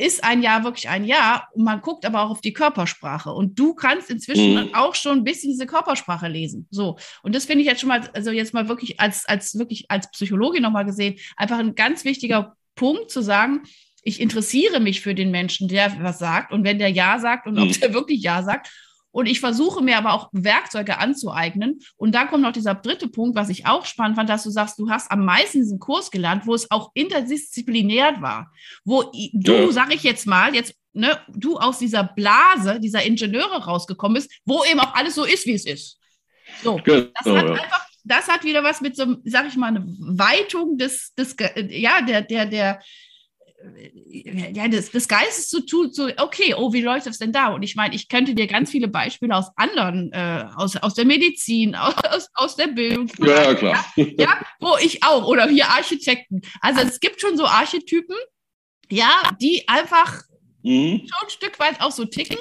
ist 0.00 0.24
ein 0.24 0.42
Jahr 0.42 0.64
wirklich 0.64 0.88
ein 0.88 1.04
Jahr 1.04 1.48
und 1.52 1.64
man 1.64 1.80
guckt 1.80 2.04
aber 2.04 2.22
auch 2.22 2.30
auf 2.30 2.40
die 2.40 2.52
Körpersprache 2.52 3.32
und 3.32 3.58
du 3.58 3.74
kannst 3.74 4.10
inzwischen 4.10 4.54
mhm. 4.54 4.74
auch 4.74 4.94
schon 4.94 5.18
ein 5.18 5.24
bisschen 5.24 5.50
diese 5.50 5.66
Körpersprache 5.66 6.28
lesen. 6.28 6.66
So 6.70 6.98
und 7.22 7.34
das 7.34 7.44
finde 7.44 7.62
ich 7.62 7.68
jetzt 7.68 7.80
schon 7.80 7.88
mal, 7.88 8.08
also 8.14 8.30
jetzt 8.30 8.54
mal 8.54 8.68
wirklich 8.68 9.00
als 9.00 9.26
als 9.26 9.58
wirklich 9.58 9.90
als 9.90 10.10
Psychologin 10.10 10.62
nochmal 10.62 10.84
gesehen, 10.84 11.16
einfach 11.36 11.58
ein 11.58 11.74
ganz 11.74 12.04
wichtiger 12.04 12.56
Punkt 12.74 13.10
zu 13.10 13.22
sagen, 13.22 13.62
ich 14.02 14.20
interessiere 14.20 14.80
mich 14.80 15.00
für 15.00 15.14
den 15.14 15.30
Menschen, 15.30 15.68
der 15.68 16.02
was 16.02 16.18
sagt 16.18 16.52
und 16.52 16.64
wenn 16.64 16.78
der 16.78 16.90
Ja 16.90 17.18
sagt 17.18 17.46
und 17.46 17.54
mhm. 17.54 17.62
ob 17.62 17.80
der 17.80 17.92
wirklich 17.92 18.22
Ja 18.22 18.42
sagt 18.42 18.70
und 19.12 19.26
ich 19.26 19.40
versuche 19.40 19.82
mir 19.82 19.98
aber 19.98 20.12
auch 20.12 20.28
Werkzeuge 20.32 20.98
anzueignen. 20.98 21.80
Und 21.96 22.14
da 22.14 22.26
kommt 22.26 22.42
noch 22.42 22.52
dieser 22.52 22.74
dritte 22.74 23.08
Punkt, 23.08 23.36
was 23.36 23.48
ich 23.48 23.66
auch 23.66 23.84
spannend 23.84 24.16
fand, 24.16 24.28
dass 24.28 24.44
du 24.44 24.50
sagst, 24.50 24.78
du 24.78 24.88
hast 24.88 25.10
am 25.10 25.24
meisten 25.24 25.58
diesen 25.58 25.78
Kurs 25.78 26.10
gelernt, 26.10 26.46
wo 26.46 26.54
es 26.54 26.70
auch 26.70 26.90
interdisziplinär 26.94 28.20
war. 28.20 28.52
Wo 28.84 29.10
du, 29.32 29.52
ja. 29.52 29.72
sag 29.72 29.94
ich 29.94 30.02
jetzt 30.02 30.26
mal, 30.26 30.54
jetzt, 30.54 30.74
ne, 30.92 31.18
du 31.28 31.58
aus 31.58 31.78
dieser 31.78 32.04
Blase, 32.04 32.78
dieser 32.80 33.02
Ingenieure 33.02 33.64
rausgekommen 33.64 34.14
bist, 34.14 34.30
wo 34.44 34.64
eben 34.64 34.80
auch 34.80 34.94
alles 34.94 35.14
so 35.14 35.24
ist, 35.24 35.46
wie 35.46 35.54
es 35.54 35.66
ist. 35.66 35.98
So, 36.62 36.80
genau, 36.82 37.06
das 37.22 37.34
hat 37.34 37.46
ja. 37.46 37.52
einfach, 37.54 37.86
das 38.04 38.28
hat 38.28 38.44
wieder 38.44 38.62
was 38.62 38.80
mit 38.80 38.96
so, 38.96 39.16
sag 39.24 39.46
ich 39.46 39.56
mal, 39.56 39.68
eine 39.68 39.84
Weitung 39.98 40.78
des, 40.78 41.14
des 41.14 41.36
ja, 41.68 42.00
der, 42.02 42.22
der, 42.22 42.46
der, 42.46 42.80
ja, 44.54 44.68
des 44.68 45.08
Geistes 45.08 45.48
zu 45.48 45.64
tun, 45.64 45.92
so, 45.92 46.08
okay, 46.16 46.54
oh, 46.56 46.72
wie 46.72 46.80
läuft 46.80 47.06
das 47.06 47.18
denn 47.18 47.32
da? 47.32 47.48
Und 47.48 47.62
ich 47.62 47.76
meine, 47.76 47.94
ich 47.94 48.08
könnte 48.08 48.34
dir 48.34 48.46
ganz 48.46 48.70
viele 48.70 48.88
Beispiele 48.88 49.36
aus 49.36 49.50
anderen, 49.56 50.12
äh, 50.12 50.46
aus, 50.56 50.76
aus 50.76 50.94
der 50.94 51.04
Medizin, 51.04 51.74
aus, 51.76 52.28
aus 52.34 52.56
der 52.56 52.68
Bildung. 52.68 53.10
Ja, 53.18 53.54
klar. 53.54 53.84
Ja, 53.96 54.04
ja, 54.18 54.46
wo 54.60 54.76
ich 54.82 55.02
auch, 55.02 55.26
oder 55.26 55.48
hier 55.48 55.68
Architekten. 55.68 56.42
Also 56.60 56.80
es 56.82 57.00
gibt 57.00 57.20
schon 57.20 57.36
so 57.36 57.46
Archetypen, 57.46 58.16
ja, 58.90 59.30
die 59.40 59.68
einfach 59.68 60.22
mhm. 60.62 61.06
schon 61.06 61.22
ein 61.22 61.30
Stück 61.30 61.58
weit 61.58 61.80
auch 61.80 61.92
so 61.92 62.04
ticken. 62.04 62.38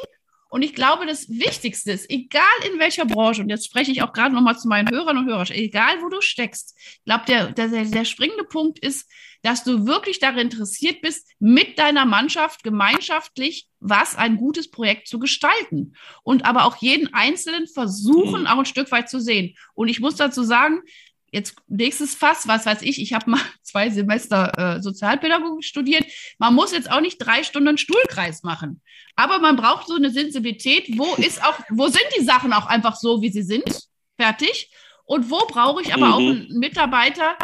Und 0.50 0.64
ich 0.64 0.74
glaube, 0.74 1.06
das 1.06 1.30
Wichtigste 1.30 1.92
ist, 1.92 2.10
egal 2.10 2.44
in 2.72 2.80
welcher 2.80 3.06
Branche, 3.06 3.42
und 3.42 3.50
jetzt 3.50 3.68
spreche 3.68 3.92
ich 3.92 4.02
auch 4.02 4.14
gerade 4.14 4.34
nochmal 4.34 4.58
zu 4.58 4.68
meinen 4.68 4.90
Hörern 4.90 5.18
und 5.18 5.28
Hörern, 5.28 5.48
egal 5.52 6.02
wo 6.02 6.10
du 6.10 6.22
steckst, 6.22 6.76
ich 6.78 7.04
glaube, 7.06 7.26
der, 7.28 7.52
der, 7.52 7.86
der 7.86 8.06
springende 8.06 8.44
Punkt 8.44 8.80
ist, 8.80 9.08
dass 9.42 9.64
du 9.64 9.86
wirklich 9.86 10.20
daran 10.20 10.40
interessiert 10.40 11.02
bist, 11.02 11.30
mit 11.40 11.80
deiner 11.80 12.06
Mannschaft 12.06 12.64
gemeinschaftlich 12.64 13.68
was 13.80 14.18
ein 14.18 14.36
gutes 14.36 14.70
Projekt 14.70 15.08
zu 15.08 15.20
gestalten. 15.20 15.96
Und 16.24 16.44
aber 16.46 16.66
auch 16.66 16.78
jeden 16.78 17.14
Einzelnen 17.14 17.68
versuchen, 17.68 18.42
mhm. 18.42 18.48
auch 18.48 18.58
ein 18.58 18.66
Stück 18.66 18.92
weit 18.92 19.10
zu 19.10 19.22
sehen. 19.22 19.56
Und 19.74 19.88
ich 19.88 20.02
muss 20.02 20.16
dazu 20.16 20.44
sagen, 20.44 20.82
jetzt 21.32 21.56
nächstes 21.68 22.16
Fass, 22.16 22.48
was 22.48 22.66
weiß 22.66 22.82
ich, 22.82 23.02
ich 23.02 23.14
habe 23.14 23.30
mal 23.32 23.42
zwei 23.64 23.90
Semester 23.90 24.78
äh, 24.78 24.82
Sozialpädagogik 24.82 25.64
studiert. 25.64 26.06
Man 26.38 26.56
muss 26.56 26.72
jetzt 26.72 26.92
auch 26.92 27.02
nicht 27.02 27.18
drei 27.18 27.44
Stunden 27.44 27.78
Stuhlkreis 27.78 28.44
machen. 28.44 28.82
Aber 29.16 29.40
man 29.40 29.56
braucht 29.56 29.88
so 29.88 29.96
eine 29.96 30.12
Sensibilität, 30.12 30.98
wo 30.98 31.16
ist 31.18 31.44
auch, 31.44 31.60
wo 31.70 31.88
sind 31.88 32.06
die 32.18 32.24
Sachen 32.24 32.54
auch 32.54 32.66
einfach 32.66 32.96
so, 32.96 33.22
wie 33.22 33.32
sie 33.32 33.44
sind? 33.44 33.88
Fertig. 34.18 34.72
Und 35.06 35.32
wo 35.32 35.46
brauche 35.48 35.82
ich 35.82 35.94
aber 35.94 36.08
mhm. 36.08 36.14
auch 36.14 36.20
einen 36.20 36.60
Mitarbeiter, 36.60 37.38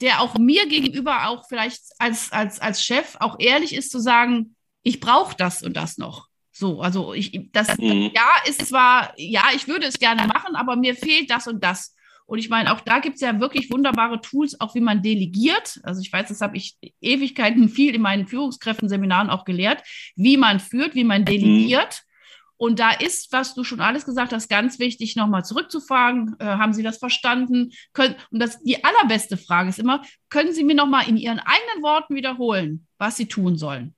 der 0.00 0.20
auch 0.20 0.36
mir 0.38 0.66
gegenüber 0.66 1.28
auch 1.28 1.46
vielleicht 1.48 1.82
als, 1.98 2.30
als, 2.32 2.60
als 2.60 2.84
Chef 2.84 3.16
auch 3.20 3.36
ehrlich 3.38 3.74
ist 3.74 3.90
zu 3.90 3.98
sagen, 3.98 4.54
ich 4.82 5.00
brauche 5.00 5.34
das 5.36 5.62
und 5.62 5.76
das 5.76 5.98
noch. 5.98 6.28
So, 6.52 6.80
also 6.80 7.14
ich, 7.14 7.50
das 7.52 7.76
mhm. 7.78 8.12
ja 8.14 8.30
ist 8.46 8.68
zwar, 8.68 9.12
ja, 9.16 9.46
ich 9.54 9.66
würde 9.66 9.86
es 9.86 9.98
gerne 9.98 10.26
machen, 10.28 10.54
aber 10.54 10.76
mir 10.76 10.94
fehlt 10.94 11.28
das 11.30 11.48
und 11.48 11.64
das. 11.64 11.96
Und 12.26 12.38
ich 12.38 12.48
meine, 12.48 12.72
auch 12.72 12.80
da 12.80 13.00
gibt 13.00 13.16
es 13.16 13.20
ja 13.20 13.38
wirklich 13.38 13.70
wunderbare 13.70 14.20
Tools, 14.20 14.58
auch 14.60 14.74
wie 14.74 14.80
man 14.80 15.02
delegiert. 15.02 15.78
Also 15.82 16.00
ich 16.00 16.12
weiß, 16.12 16.28
das 16.28 16.40
habe 16.40 16.56
ich 16.56 16.76
Ewigkeiten 17.00 17.68
viel 17.68 17.94
in 17.94 18.00
meinen 18.00 18.26
Führungskräften-Seminaren 18.26 19.28
auch 19.28 19.44
gelehrt, 19.44 19.82
wie 20.16 20.36
man 20.36 20.58
führt, 20.58 20.94
wie 20.94 21.04
man 21.04 21.22
mhm. 21.22 21.26
delegiert. 21.26 22.02
Mhm. 22.02 22.14
Und 22.56 22.78
da 22.78 22.92
ist, 22.92 23.32
was 23.32 23.54
du 23.54 23.64
schon 23.64 23.80
alles 23.80 24.06
gesagt 24.06 24.32
hast, 24.32 24.48
ganz 24.48 24.78
wichtig, 24.78 25.16
nochmal 25.16 25.44
zurückzufragen. 25.44 26.36
Äh, 26.38 26.44
haben 26.44 26.72
Sie 26.72 26.82
das 26.82 26.98
verstanden? 26.98 27.72
Können, 27.92 28.14
und 28.30 28.38
das, 28.38 28.62
die 28.62 28.82
allerbeste 28.84 29.36
Frage 29.36 29.68
ist 29.68 29.78
immer, 29.78 30.02
können 30.30 30.52
Sie 30.52 30.64
mir 30.64 30.74
nochmal 30.74 31.08
in 31.08 31.16
Ihren 31.16 31.40
eigenen 31.40 31.82
Worten 31.82 32.14
wiederholen, 32.14 32.86
was 32.96 33.16
Sie 33.16 33.26
tun 33.26 33.58
sollen? 33.58 33.94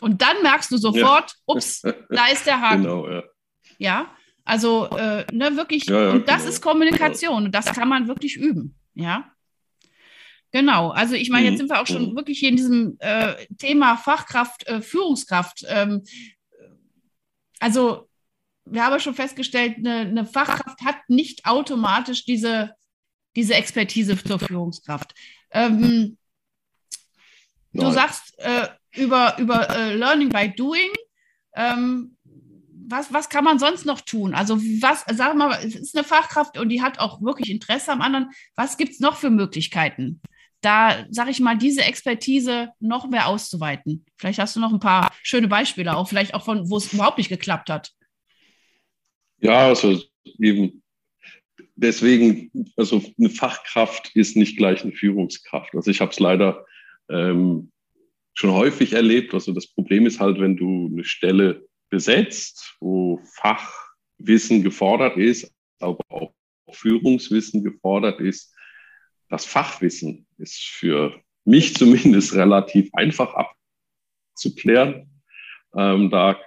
Und 0.00 0.22
dann 0.22 0.42
merkst 0.42 0.70
du 0.72 0.78
sofort, 0.78 1.30
ja. 1.30 1.54
ups, 1.54 1.82
da 2.10 2.26
ist 2.26 2.46
der 2.46 2.60
Haken. 2.60 2.82
Genau, 2.82 3.08
ja. 3.08 3.22
Ja, 3.78 4.15
also 4.46 4.86
äh, 4.90 5.26
ne, 5.32 5.56
wirklich, 5.56 5.86
ja, 5.86 6.04
ja, 6.04 6.10
und 6.12 6.28
das 6.28 6.38
genau. 6.38 6.48
ist 6.50 6.60
Kommunikation 6.62 7.44
und 7.46 7.52
das 7.52 7.66
kann 7.66 7.88
man 7.88 8.06
wirklich 8.06 8.36
üben. 8.36 8.76
Ja. 8.94 9.32
Genau, 10.52 10.90
also 10.90 11.14
ich 11.14 11.28
meine, 11.30 11.46
jetzt 11.46 11.54
mhm. 11.54 11.58
sind 11.58 11.70
wir 11.70 11.80
auch 11.82 11.86
schon 11.86 12.10
mhm. 12.10 12.16
wirklich 12.16 12.38
hier 12.38 12.50
in 12.50 12.56
diesem 12.56 12.96
äh, 13.00 13.34
Thema 13.58 13.96
Fachkraft, 13.96 14.66
äh, 14.68 14.80
Führungskraft. 14.80 15.64
Ähm, 15.68 16.04
also 17.58 18.08
wir 18.64 18.84
haben 18.84 19.00
schon 19.00 19.14
festgestellt, 19.14 19.78
eine, 19.78 20.00
eine, 20.00 20.24
Fachkraft 20.24 20.80
hat 20.82 20.96
nicht 21.08 21.44
automatisch 21.44 22.24
diese, 22.24 22.72
diese 23.34 23.54
Expertise 23.54 24.16
zur 24.16 24.38
Führungskraft. 24.38 25.12
Ähm, 25.50 26.16
du 27.72 27.90
sagst 27.90 28.38
äh, 28.38 28.68
über, 28.94 29.36
über 29.38 29.68
äh, 29.70 29.94
Learning 29.94 30.28
by 30.28 30.52
Doing. 30.54 30.90
Ähm, 31.54 32.15
was, 32.88 33.12
was 33.12 33.28
kann 33.28 33.44
man 33.44 33.58
sonst 33.58 33.84
noch 33.84 34.00
tun? 34.00 34.34
Also, 34.34 34.58
was, 34.58 35.04
sag 35.12 35.36
mal, 35.36 35.58
es 35.64 35.74
ist 35.74 35.96
eine 35.96 36.04
Fachkraft 36.04 36.58
und 36.58 36.68
die 36.68 36.82
hat 36.82 36.98
auch 36.98 37.20
wirklich 37.20 37.50
Interesse 37.50 37.92
am 37.92 38.00
anderen. 38.00 38.30
Was 38.54 38.76
gibt 38.76 38.92
es 38.92 39.00
noch 39.00 39.16
für 39.16 39.30
Möglichkeiten? 39.30 40.20
Da, 40.60 41.06
sage 41.10 41.30
ich 41.30 41.40
mal, 41.40 41.58
diese 41.58 41.82
Expertise 41.82 42.70
noch 42.80 43.08
mehr 43.08 43.28
auszuweiten. 43.28 44.04
Vielleicht 44.16 44.38
hast 44.38 44.56
du 44.56 44.60
noch 44.60 44.72
ein 44.72 44.80
paar 44.80 45.12
schöne 45.22 45.48
Beispiele, 45.48 45.96
auch 45.96 46.08
vielleicht 46.08 46.34
auch 46.34 46.44
von, 46.44 46.70
wo 46.70 46.76
es 46.76 46.92
überhaupt 46.92 47.18
nicht 47.18 47.28
geklappt 47.28 47.70
hat. 47.70 47.92
Ja, 49.38 49.68
also 49.68 50.00
eben 50.38 50.82
deswegen, 51.74 52.50
also 52.76 53.02
eine 53.18 53.30
Fachkraft 53.30 54.14
ist 54.14 54.36
nicht 54.36 54.56
gleich 54.56 54.82
eine 54.82 54.92
Führungskraft. 54.92 55.74
Also 55.74 55.90
ich 55.90 56.00
habe 56.00 56.10
es 56.10 56.18
leider 56.18 56.64
ähm, 57.10 57.70
schon 58.34 58.52
häufig 58.52 58.92
erlebt. 58.92 59.34
Also 59.34 59.52
das 59.52 59.66
Problem 59.66 60.06
ist 60.06 60.20
halt, 60.20 60.40
wenn 60.40 60.56
du 60.56 60.90
eine 60.92 61.04
Stelle 61.04 61.65
besetzt, 61.90 62.76
wo 62.80 63.20
Fachwissen 63.34 64.62
gefordert 64.62 65.16
ist, 65.16 65.52
aber 65.80 66.04
auch 66.08 66.32
Führungswissen 66.70 67.62
gefordert 67.62 68.20
ist. 68.20 68.54
Das 69.28 69.44
Fachwissen 69.44 70.26
ist 70.38 70.58
für 70.58 71.20
mich 71.44 71.74
zumindest 71.74 72.34
relativ 72.34 72.90
einfach 72.92 73.34
abzuklären. 74.34 75.10
Ähm, 75.76 76.10
da, 76.10 76.40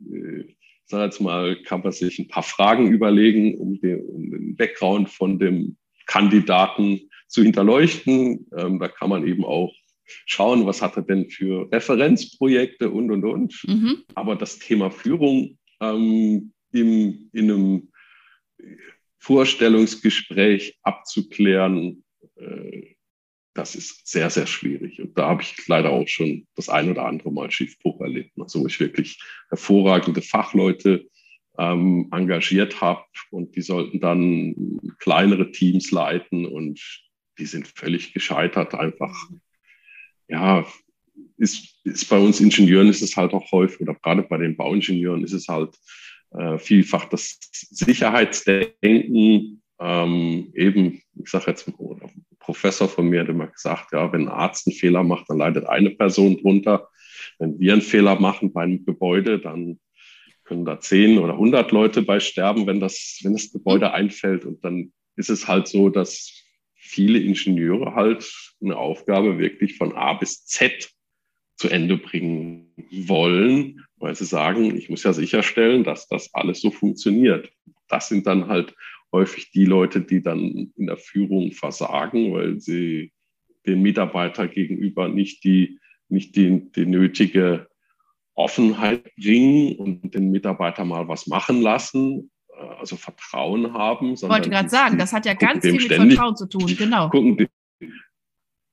äh, 0.00 0.44
sag 0.84 1.06
jetzt 1.06 1.20
mal, 1.20 1.60
kann 1.62 1.82
man 1.82 1.92
sich 1.92 2.18
ein 2.18 2.28
paar 2.28 2.42
Fragen 2.42 2.90
überlegen, 2.90 3.58
um 3.58 3.80
den, 3.80 4.00
um 4.00 4.30
den 4.30 4.56
Background 4.56 5.10
von 5.10 5.38
dem 5.38 5.76
Kandidaten 6.06 7.10
zu 7.26 7.42
hinterleuchten. 7.42 8.46
Ähm, 8.56 8.78
da 8.78 8.88
kann 8.88 9.10
man 9.10 9.26
eben 9.26 9.44
auch 9.44 9.72
schauen, 10.24 10.66
was 10.66 10.82
hat 10.82 10.96
er 10.96 11.02
denn 11.02 11.28
für 11.30 11.70
Referenzprojekte 11.72 12.90
und, 12.90 13.10
und, 13.10 13.24
und. 13.24 13.62
Mhm. 13.66 14.04
Aber 14.14 14.36
das 14.36 14.58
Thema 14.58 14.90
Führung 14.90 15.58
ähm, 15.80 16.52
im, 16.72 17.30
in 17.32 17.50
einem 17.50 17.88
Vorstellungsgespräch 19.18 20.78
abzuklären, 20.82 22.04
äh, 22.36 22.94
das 23.54 23.74
ist 23.74 24.06
sehr, 24.06 24.30
sehr 24.30 24.46
schwierig. 24.46 25.00
Und 25.00 25.16
da 25.18 25.28
habe 25.28 25.42
ich 25.42 25.66
leider 25.66 25.90
auch 25.90 26.06
schon 26.06 26.46
das 26.54 26.68
ein 26.68 26.90
oder 26.90 27.06
andere 27.06 27.32
Mal 27.32 27.50
Schiffbruch 27.50 28.00
erlebt. 28.00 28.32
Also 28.38 28.60
wo 28.60 28.66
ich 28.66 28.78
wirklich 28.78 29.18
hervorragende 29.48 30.22
Fachleute 30.22 31.08
ähm, 31.58 32.08
engagiert 32.12 32.80
habe 32.80 33.04
und 33.30 33.56
die 33.56 33.62
sollten 33.62 34.00
dann 34.00 34.78
kleinere 34.98 35.50
Teams 35.50 35.90
leiten 35.90 36.44
und 36.44 36.80
die 37.38 37.46
sind 37.46 37.68
völlig 37.68 38.12
gescheitert, 38.12 38.74
einfach 38.74 39.14
ja, 40.28 40.66
ist, 41.38 41.76
ist 41.84 42.08
bei 42.08 42.18
uns 42.18 42.40
Ingenieuren 42.40 42.88
ist 42.88 43.02
es 43.02 43.16
halt 43.16 43.32
auch 43.32 43.50
häufig, 43.52 43.80
oder 43.80 43.94
gerade 43.94 44.22
bei 44.22 44.38
den 44.38 44.56
Bauingenieuren 44.56 45.24
ist 45.24 45.32
es 45.32 45.48
halt 45.48 45.76
äh, 46.32 46.58
vielfach 46.58 47.06
das 47.06 47.38
Sicherheitsdenken. 47.52 49.62
Ähm, 49.78 50.52
eben, 50.54 51.02
ich 51.22 51.28
sage 51.28 51.46
jetzt, 51.48 51.68
ein 51.68 51.74
Professor 52.38 52.88
von 52.88 53.08
mir 53.08 53.20
hat 53.20 53.28
immer 53.28 53.48
gesagt, 53.48 53.92
ja, 53.92 54.10
wenn 54.12 54.22
ein 54.22 54.28
Arzt 54.28 54.66
einen 54.66 54.76
Fehler 54.76 55.02
macht, 55.02 55.28
dann 55.28 55.38
leidet 55.38 55.66
eine 55.66 55.90
Person 55.90 56.38
drunter. 56.38 56.88
Wenn 57.38 57.58
wir 57.58 57.74
einen 57.74 57.82
Fehler 57.82 58.18
machen 58.18 58.52
bei 58.52 58.62
einem 58.62 58.86
Gebäude, 58.86 59.38
dann 59.38 59.78
können 60.44 60.64
da 60.64 60.80
zehn 60.80 61.18
oder 61.18 61.36
hundert 61.36 61.72
Leute 61.72 62.02
bei 62.02 62.20
sterben, 62.20 62.66
wenn 62.66 62.80
das, 62.80 63.20
wenn 63.22 63.32
das 63.32 63.52
Gebäude 63.52 63.92
einfällt. 63.92 64.44
Und 64.44 64.64
dann 64.64 64.92
ist 65.16 65.28
es 65.28 65.48
halt 65.48 65.66
so, 65.66 65.90
dass 65.90 66.45
viele 66.86 67.18
Ingenieure 67.18 67.94
halt 67.94 68.54
eine 68.62 68.76
Aufgabe 68.76 69.38
wirklich 69.38 69.76
von 69.76 69.92
A 69.94 70.14
bis 70.14 70.44
Z 70.46 70.90
zu 71.56 71.68
Ende 71.68 71.96
bringen 71.96 72.72
wollen, 72.90 73.84
weil 73.96 74.14
sie 74.14 74.26
sagen, 74.26 74.76
ich 74.76 74.90
muss 74.90 75.02
ja 75.02 75.12
sicherstellen, 75.12 75.84
dass 75.84 76.06
das 76.06 76.32
alles 76.34 76.60
so 76.60 76.70
funktioniert. 76.70 77.50
Das 77.88 78.08
sind 78.08 78.26
dann 78.26 78.48
halt 78.48 78.74
häufig 79.12 79.50
die 79.50 79.64
Leute, 79.64 80.00
die 80.00 80.22
dann 80.22 80.72
in 80.76 80.86
der 80.86 80.98
Führung 80.98 81.52
versagen, 81.52 82.32
weil 82.32 82.60
sie 82.60 83.12
den 83.66 83.82
Mitarbeiter 83.82 84.48
gegenüber 84.48 85.08
nicht 85.08 85.44
die, 85.44 85.78
nicht 86.08 86.36
die, 86.36 86.70
die 86.72 86.86
nötige 86.86 87.68
Offenheit 88.34 89.14
bringen 89.16 89.76
und 89.76 90.14
den 90.14 90.30
Mitarbeiter 90.30 90.84
mal 90.84 91.08
was 91.08 91.26
machen 91.26 91.62
lassen 91.62 92.30
also 92.78 92.96
Vertrauen 92.96 93.72
haben. 93.72 94.14
Ich 94.14 94.22
wollte 94.22 94.50
gerade 94.50 94.68
sagen, 94.68 94.98
das 94.98 95.12
hat 95.12 95.26
ja 95.26 95.34
ganz 95.34 95.64
viel 95.64 95.72
mit 95.72 95.82
ständig, 95.82 96.14
Vertrauen 96.14 96.36
zu 96.36 96.46
tun, 96.46 96.74
genau. 96.76 97.08
Gucken, 97.10 97.48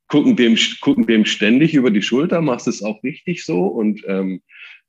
gucken, 0.08 0.36
dem, 0.36 0.58
gucken 0.82 1.06
dem 1.06 1.26
ständig 1.26 1.74
über 1.74 1.92
die 1.92 2.02
Schulter, 2.02 2.42
machst 2.42 2.68
es 2.68 2.84
auch 2.84 3.02
richtig 3.04 3.46
so 3.46 3.66
und 3.66 4.04
ähm, 4.08 4.42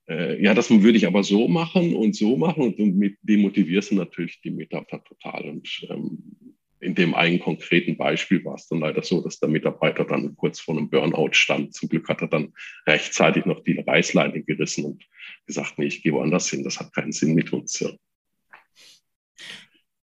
äh, 0.08 0.42
ja, 0.42 0.54
das 0.54 0.70
würde 0.70 0.98
ich 0.98 1.06
aber 1.06 1.22
so 1.22 1.48
machen 1.48 1.94
und 1.94 2.14
so 2.14 2.36
machen 2.36 2.62
und 2.62 2.78
du 2.78 3.10
demotivierst 3.22 3.90
du 3.90 3.94
natürlich 3.96 4.40
die 4.42 4.50
Mitarbeiter 4.50 5.02
total. 5.02 5.48
Und 5.48 5.86
ähm, 5.88 6.56
in 6.80 6.94
dem 6.94 7.14
einen 7.14 7.40
konkreten 7.40 7.96
Beispiel 7.96 8.44
war 8.44 8.56
es 8.56 8.68
dann 8.68 8.80
leider 8.80 9.02
so, 9.02 9.22
dass 9.22 9.40
der 9.40 9.48
Mitarbeiter 9.48 10.04
dann 10.04 10.36
kurz 10.36 10.60
vor 10.60 10.76
einem 10.76 10.90
Burnout 10.90 11.32
stand. 11.32 11.74
Zum 11.74 11.88
Glück 11.88 12.08
hat 12.08 12.20
er 12.20 12.28
dann 12.28 12.52
rechtzeitig 12.86 13.46
noch 13.46 13.62
die 13.64 13.80
Reißleine 13.80 14.42
gerissen 14.42 14.84
und 14.84 15.04
gesagt, 15.46 15.78
nee, 15.78 15.86
ich 15.86 16.02
gehe 16.02 16.12
woanders 16.12 16.50
hin, 16.50 16.64
das 16.64 16.78
hat 16.78 16.94
keinen 16.94 17.12
Sinn 17.12 17.34
mit 17.34 17.52
uns. 17.52 17.80
Ja. 17.80 17.88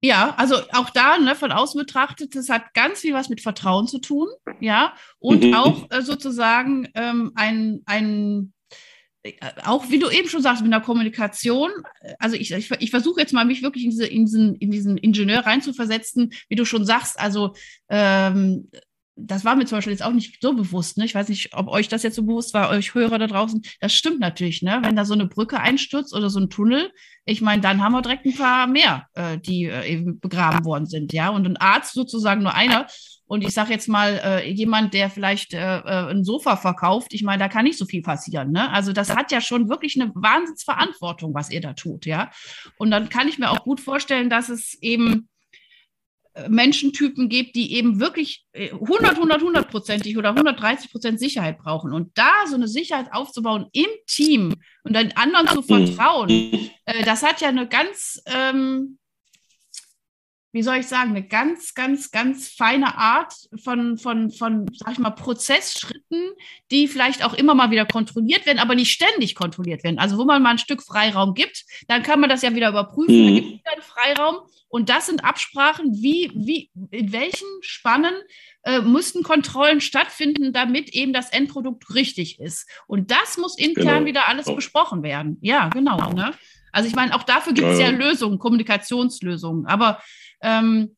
Ja, 0.06 0.36
also 0.38 0.58
auch 0.72 0.92
da, 0.92 1.18
ne, 1.18 1.34
von 1.34 1.52
außen 1.52 1.80
betrachtet, 1.80 2.36
das 2.36 2.50
hat 2.50 2.76
ganz 2.76 3.00
viel 3.00 3.16
was 3.16 3.28
mit 3.28 3.42
Vertrauen 3.42 3.88
zu 3.88 3.98
tun, 3.98 4.28
ja, 4.60 4.94
und 5.18 5.44
mhm. 5.44 5.56
auch 5.56 5.90
äh, 5.90 6.04
sozusagen 6.04 6.88
ähm, 6.94 7.32
ein, 7.34 7.82
ein 7.88 8.54
äh, 9.24 9.34
auch 9.64 9.90
wie 9.90 9.98
du 9.98 10.12
eben 10.12 10.30
schon 10.30 10.44
sagst, 10.44 10.62
mit 10.62 10.72
der 10.72 10.82
Kommunikation, 10.82 11.72
also 12.20 12.36
ich, 12.36 12.52
ich, 12.52 12.70
ich 12.70 12.92
versuche 12.92 13.20
jetzt 13.20 13.34
mal, 13.34 13.46
mich 13.46 13.64
wirklich 13.64 13.86
in, 13.86 13.90
diese, 13.90 14.06
in, 14.06 14.26
diesen, 14.26 14.56
in 14.58 14.70
diesen 14.70 14.98
Ingenieur 14.98 15.40
reinzuversetzen, 15.40 16.32
wie 16.50 16.56
du 16.56 16.66
schon 16.66 16.86
sagst, 16.86 17.20
also 17.20 17.56
ähm, 17.90 18.70
das 19.18 19.46
war 19.46 19.56
mir 19.56 19.66
zum 19.66 19.78
Beispiel 19.78 19.94
jetzt 19.94 20.04
auch 20.04 20.12
nicht 20.12 20.42
so 20.42 20.54
bewusst. 20.54 20.98
Ne? 20.98 21.06
Ich 21.06 21.16
weiß 21.16 21.30
nicht, 21.30 21.54
ob 21.54 21.70
euch 21.70 21.88
das 21.88 22.04
jetzt 22.04 22.16
so 22.16 22.24
bewusst 22.24 22.54
war, 22.54 22.70
euch 22.70 22.94
Hörer 22.94 23.18
da 23.18 23.28
draußen. 23.28 23.62
Das 23.80 23.94
stimmt 23.94 24.20
natürlich, 24.20 24.62
ne? 24.62 24.80
Wenn 24.84 24.96
da 24.96 25.06
so 25.06 25.14
eine 25.14 25.26
Brücke 25.26 25.60
einstürzt 25.60 26.14
oder 26.14 26.30
so 26.30 26.40
ein 26.40 26.50
Tunnel, 26.50 26.92
ich 27.24 27.42
meine, 27.42 27.62
dann 27.62 27.82
haben 27.82 27.94
wir 27.94 28.02
direkt 28.02 28.26
ein 28.26 28.36
paar 28.36 28.68
mehr, 28.68 29.08
äh, 29.14 29.38
die 29.38 29.66
äh, 29.66 29.86
eben 29.88 30.20
begraben 30.20 30.66
worden 30.66 30.86
sind, 30.86 31.14
ja. 31.14 31.30
Und 31.30 31.46
ein 31.46 31.58
Arzt 31.58 31.94
sozusagen 31.94 32.44
nur 32.44 32.54
einer. 32.54 32.88
Und 33.28 33.44
ich 33.44 33.54
sage 33.56 33.72
jetzt 33.72 33.88
mal, 33.88 34.22
äh, 34.24 34.52
jemand, 34.52 34.94
der 34.94 35.10
vielleicht 35.10 35.54
äh, 35.54 35.80
äh, 35.80 36.12
ein 36.12 36.24
Sofa 36.24 36.58
verkauft, 36.58 37.14
ich 37.14 37.24
meine, 37.24 37.40
da 37.40 37.48
kann 37.48 37.64
nicht 37.64 37.80
so 37.80 37.86
viel 37.86 38.04
passieren. 38.04 38.52
Ne? 38.52 38.72
Also 38.72 38.94
das 38.94 39.16
hat 39.16 39.32
ja 39.32 39.42
schon 39.42 39.68
wirklich 39.68 40.00
eine 40.00 40.12
Wahnsinnsverantwortung, 40.14 41.34
was 41.34 41.50
ihr 41.50 41.62
da 41.62 41.74
tut, 41.74 42.06
ja. 42.06 42.30
Und 42.78 42.92
dann 42.92 43.10
kann 43.10 43.28
ich 43.28 43.40
mir 43.40 43.50
auch 43.50 43.64
gut 43.64 43.80
vorstellen, 43.80 44.30
dass 44.30 44.50
es 44.50 44.78
eben 44.82 45.28
Menschentypen 46.50 47.30
gibt, 47.30 47.56
die 47.56 47.74
eben 47.74 48.00
wirklich 48.00 48.46
100, 48.54 49.16
100, 49.16 49.40
100 49.40 49.70
prozentig 49.70 50.18
oder 50.18 50.30
130 50.30 50.92
Prozent 50.92 51.20
Sicherheit 51.20 51.58
brauchen. 51.58 51.94
Und 51.94 52.18
da 52.18 52.32
so 52.48 52.56
eine 52.56 52.68
Sicherheit 52.68 53.08
aufzubauen 53.12 53.68
im 53.72 53.88
Team 54.08 54.54
und 54.84 54.96
den 54.96 55.16
anderen 55.16 55.48
zu 55.48 55.62
vertrauen, 55.62 56.30
äh, 56.30 57.04
das 57.06 57.24
hat 57.24 57.42
ja 57.42 57.50
eine 57.50 57.68
ganz, 57.68 58.22
ähm, 58.26 58.98
wie 60.56 60.64
soll 60.64 60.78
ich 60.78 60.88
sagen, 60.88 61.10
eine 61.10 61.22
ganz, 61.22 61.74
ganz, 61.74 62.12
ganz 62.12 62.48
feine 62.48 62.98
Art 62.98 63.34
von, 63.62 63.98
von, 63.98 64.32
von, 64.32 64.66
sag 64.74 64.94
ich 64.94 65.00
mal, 65.00 65.10
Prozessschritten, 65.10 66.32
die 66.72 66.88
vielleicht 66.88 67.26
auch 67.26 67.34
immer 67.34 67.54
mal 67.56 67.72
wieder 67.72 67.86
kontrolliert 67.86 68.46
werden, 68.46 68.60
aber 68.60 68.74
nicht 68.74 68.90
ständig 68.90 69.36
kontrolliert 69.36 69.84
werden. 69.84 70.00
Also 70.00 70.18
wo 70.18 70.24
man 70.24 70.42
mal 70.42 70.52
ein 70.52 70.58
Stück 70.58 70.82
Freiraum 70.82 71.34
gibt, 71.34 71.66
dann 71.90 72.04
kann 72.04 72.22
man 72.22 72.30
das 72.30 72.42
ja 72.42 72.56
wieder 72.56 72.70
überprüfen, 72.70 73.14
mhm. 73.14 73.26
dann 73.26 73.36
gibt 73.36 73.48
es 73.48 73.60
wieder 73.60 73.74
einen 73.74 73.82
Freiraum. 73.82 74.36
Und 74.70 74.88
das 74.88 75.08
sind 75.08 75.26
Absprachen, 75.26 75.92
wie, 76.02 76.32
wie, 76.34 76.72
in 76.90 77.12
welchen 77.12 77.48
Spannen 77.60 78.14
äh, 78.64 78.80
müssten 78.80 79.24
Kontrollen 79.24 79.82
stattfinden, 79.82 80.54
damit 80.54 80.88
eben 80.92 81.12
das 81.12 81.32
Endprodukt 81.32 81.94
richtig 81.94 82.40
ist. 82.40 82.70
Und 82.88 83.12
das 83.12 83.38
muss 83.38 83.58
intern 83.58 83.86
genau. 83.86 84.06
wieder 84.06 84.30
alles 84.30 84.48
oh. 84.48 84.56
besprochen 84.56 85.04
werden. 85.04 85.38
Ja, 85.42 85.68
genau. 85.68 86.14
Ne? 86.14 86.34
Also 86.72 86.88
ich 86.90 86.96
meine, 86.96 87.14
auch 87.14 87.24
dafür 87.24 87.52
gibt 87.54 87.68
es 87.68 87.80
ja. 87.80 87.90
ja 87.90 87.92
Lösungen, 87.92 88.40
Kommunikationslösungen. 88.40 89.66
Aber 89.66 90.02
ähm, 90.46 90.96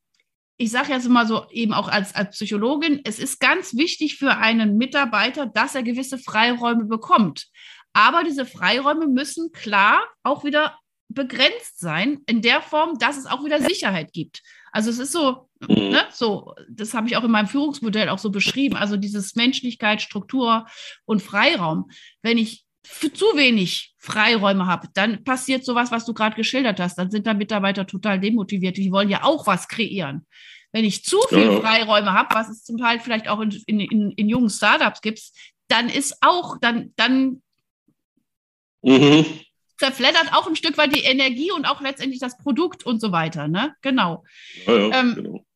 ich 0.57 0.71
sage 0.71 0.91
jetzt 0.91 1.07
mal 1.07 1.27
so 1.27 1.47
eben 1.51 1.73
auch 1.73 1.87
als, 1.87 2.13
als 2.15 2.35
Psychologin, 2.35 3.01
es 3.03 3.19
ist 3.19 3.39
ganz 3.39 3.75
wichtig 3.75 4.17
für 4.17 4.37
einen 4.37 4.77
Mitarbeiter, 4.77 5.45
dass 5.45 5.75
er 5.75 5.83
gewisse 5.83 6.17
Freiräume 6.17 6.85
bekommt. 6.85 7.47
Aber 7.93 8.23
diese 8.23 8.45
Freiräume 8.45 9.07
müssen 9.07 9.51
klar 9.51 10.03
auch 10.23 10.43
wieder 10.43 10.77
begrenzt 11.09 11.79
sein, 11.79 12.19
in 12.27 12.41
der 12.41 12.61
Form, 12.61 12.97
dass 12.99 13.17
es 13.17 13.25
auch 13.25 13.45
wieder 13.45 13.61
Sicherheit 13.61 14.11
gibt. 14.13 14.41
Also 14.71 14.89
es 14.89 14.99
ist 14.99 15.13
so, 15.13 15.49
mhm. 15.61 15.89
ne, 15.89 16.05
so, 16.11 16.53
das 16.69 16.93
habe 16.93 17.07
ich 17.07 17.15
auch 17.15 17.23
in 17.23 17.31
meinem 17.31 17.47
Führungsmodell 17.47 18.09
auch 18.09 18.19
so 18.19 18.29
beschrieben. 18.29 18.75
Also 18.75 18.97
dieses 18.97 19.35
Menschlichkeit, 19.35 20.01
Struktur 20.01 20.67
und 21.05 21.21
Freiraum. 21.21 21.89
Wenn 22.21 22.37
ich 22.37 22.66
zu 23.13 23.25
wenig 23.35 23.93
Freiräume 23.97 24.65
habe, 24.65 24.87
dann 24.93 25.23
passiert 25.23 25.65
sowas, 25.65 25.91
was 25.91 26.05
du 26.05 26.13
gerade 26.13 26.35
geschildert 26.35 26.79
hast. 26.79 26.97
Dann 26.97 27.11
sind 27.11 27.27
da 27.27 27.33
Mitarbeiter 27.33 27.85
total 27.85 28.19
demotiviert. 28.19 28.77
Die 28.77 28.91
wollen 28.91 29.09
ja 29.09 29.23
auch 29.23 29.47
was 29.47 29.67
kreieren. 29.67 30.25
Wenn 30.71 30.85
ich 30.85 31.03
zu 31.03 31.17
viel 31.29 31.59
Freiräume 31.61 32.13
habe, 32.13 32.35
was 32.35 32.49
es 32.49 32.63
zum 32.63 32.77
Teil 32.77 32.99
vielleicht 32.99 33.27
auch 33.27 33.39
in, 33.39 33.51
in, 33.67 33.79
in, 33.79 34.11
in 34.11 34.29
jungen 34.29 34.49
Startups 34.49 35.01
gibt, 35.01 35.21
dann 35.67 35.89
ist 35.89 36.17
auch, 36.21 36.57
dann, 36.59 36.93
dann 36.95 37.41
mhm. 38.81 39.25
zerfleddert 39.77 40.33
auch 40.33 40.47
ein 40.47 40.55
Stück 40.55 40.77
weit 40.77 40.95
die 40.95 41.03
Energie 41.03 41.51
und 41.51 41.65
auch 41.65 41.81
letztendlich 41.81 42.19
das 42.19 42.37
Produkt 42.37 42.85
und 42.85 43.01
so 43.01 43.11
weiter. 43.11 43.47
Ne? 43.47 43.75
Genau. 43.81 44.23
Ja, 44.65 44.77
ja, 44.77 44.99
ähm, 44.99 45.15
genau 45.15 45.46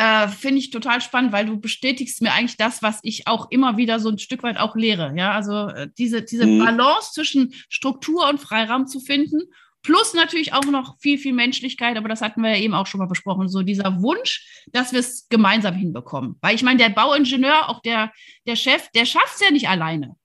äh, 0.00 0.28
finde 0.28 0.60
ich 0.60 0.70
total 0.70 1.02
spannend, 1.02 1.30
weil 1.30 1.44
du 1.44 1.60
bestätigst 1.60 2.22
mir 2.22 2.32
eigentlich 2.32 2.56
das, 2.56 2.82
was 2.82 3.00
ich 3.02 3.26
auch 3.26 3.50
immer 3.50 3.76
wieder 3.76 4.00
so 4.00 4.08
ein 4.08 4.18
Stück 4.18 4.42
weit 4.42 4.56
auch 4.56 4.74
lehre. 4.74 5.12
Ja, 5.14 5.32
also 5.32 5.68
äh, 5.68 5.90
diese, 5.98 6.22
diese 6.22 6.46
mhm. 6.46 6.58
Balance 6.58 7.12
zwischen 7.12 7.52
Struktur 7.68 8.26
und 8.26 8.40
Freiraum 8.40 8.86
zu 8.86 8.98
finden, 9.00 9.42
plus 9.82 10.14
natürlich 10.14 10.54
auch 10.54 10.64
noch 10.64 10.98
viel, 11.00 11.18
viel 11.18 11.34
Menschlichkeit, 11.34 11.98
aber 11.98 12.08
das 12.08 12.22
hatten 12.22 12.40
wir 12.40 12.56
ja 12.56 12.62
eben 12.62 12.72
auch 12.72 12.86
schon 12.86 12.98
mal 12.98 13.08
besprochen, 13.08 13.50
so 13.50 13.60
dieser 13.60 14.00
Wunsch, 14.00 14.64
dass 14.72 14.92
wir 14.92 15.00
es 15.00 15.28
gemeinsam 15.28 15.74
hinbekommen. 15.74 16.36
Weil 16.40 16.54
ich 16.54 16.62
meine, 16.62 16.78
der 16.78 16.88
Bauingenieur, 16.88 17.68
auch 17.68 17.82
der, 17.82 18.10
der 18.46 18.56
Chef, 18.56 18.88
der 18.94 19.04
schafft 19.04 19.34
es 19.34 19.40
ja 19.40 19.50
nicht 19.50 19.68
alleine, 19.68 20.16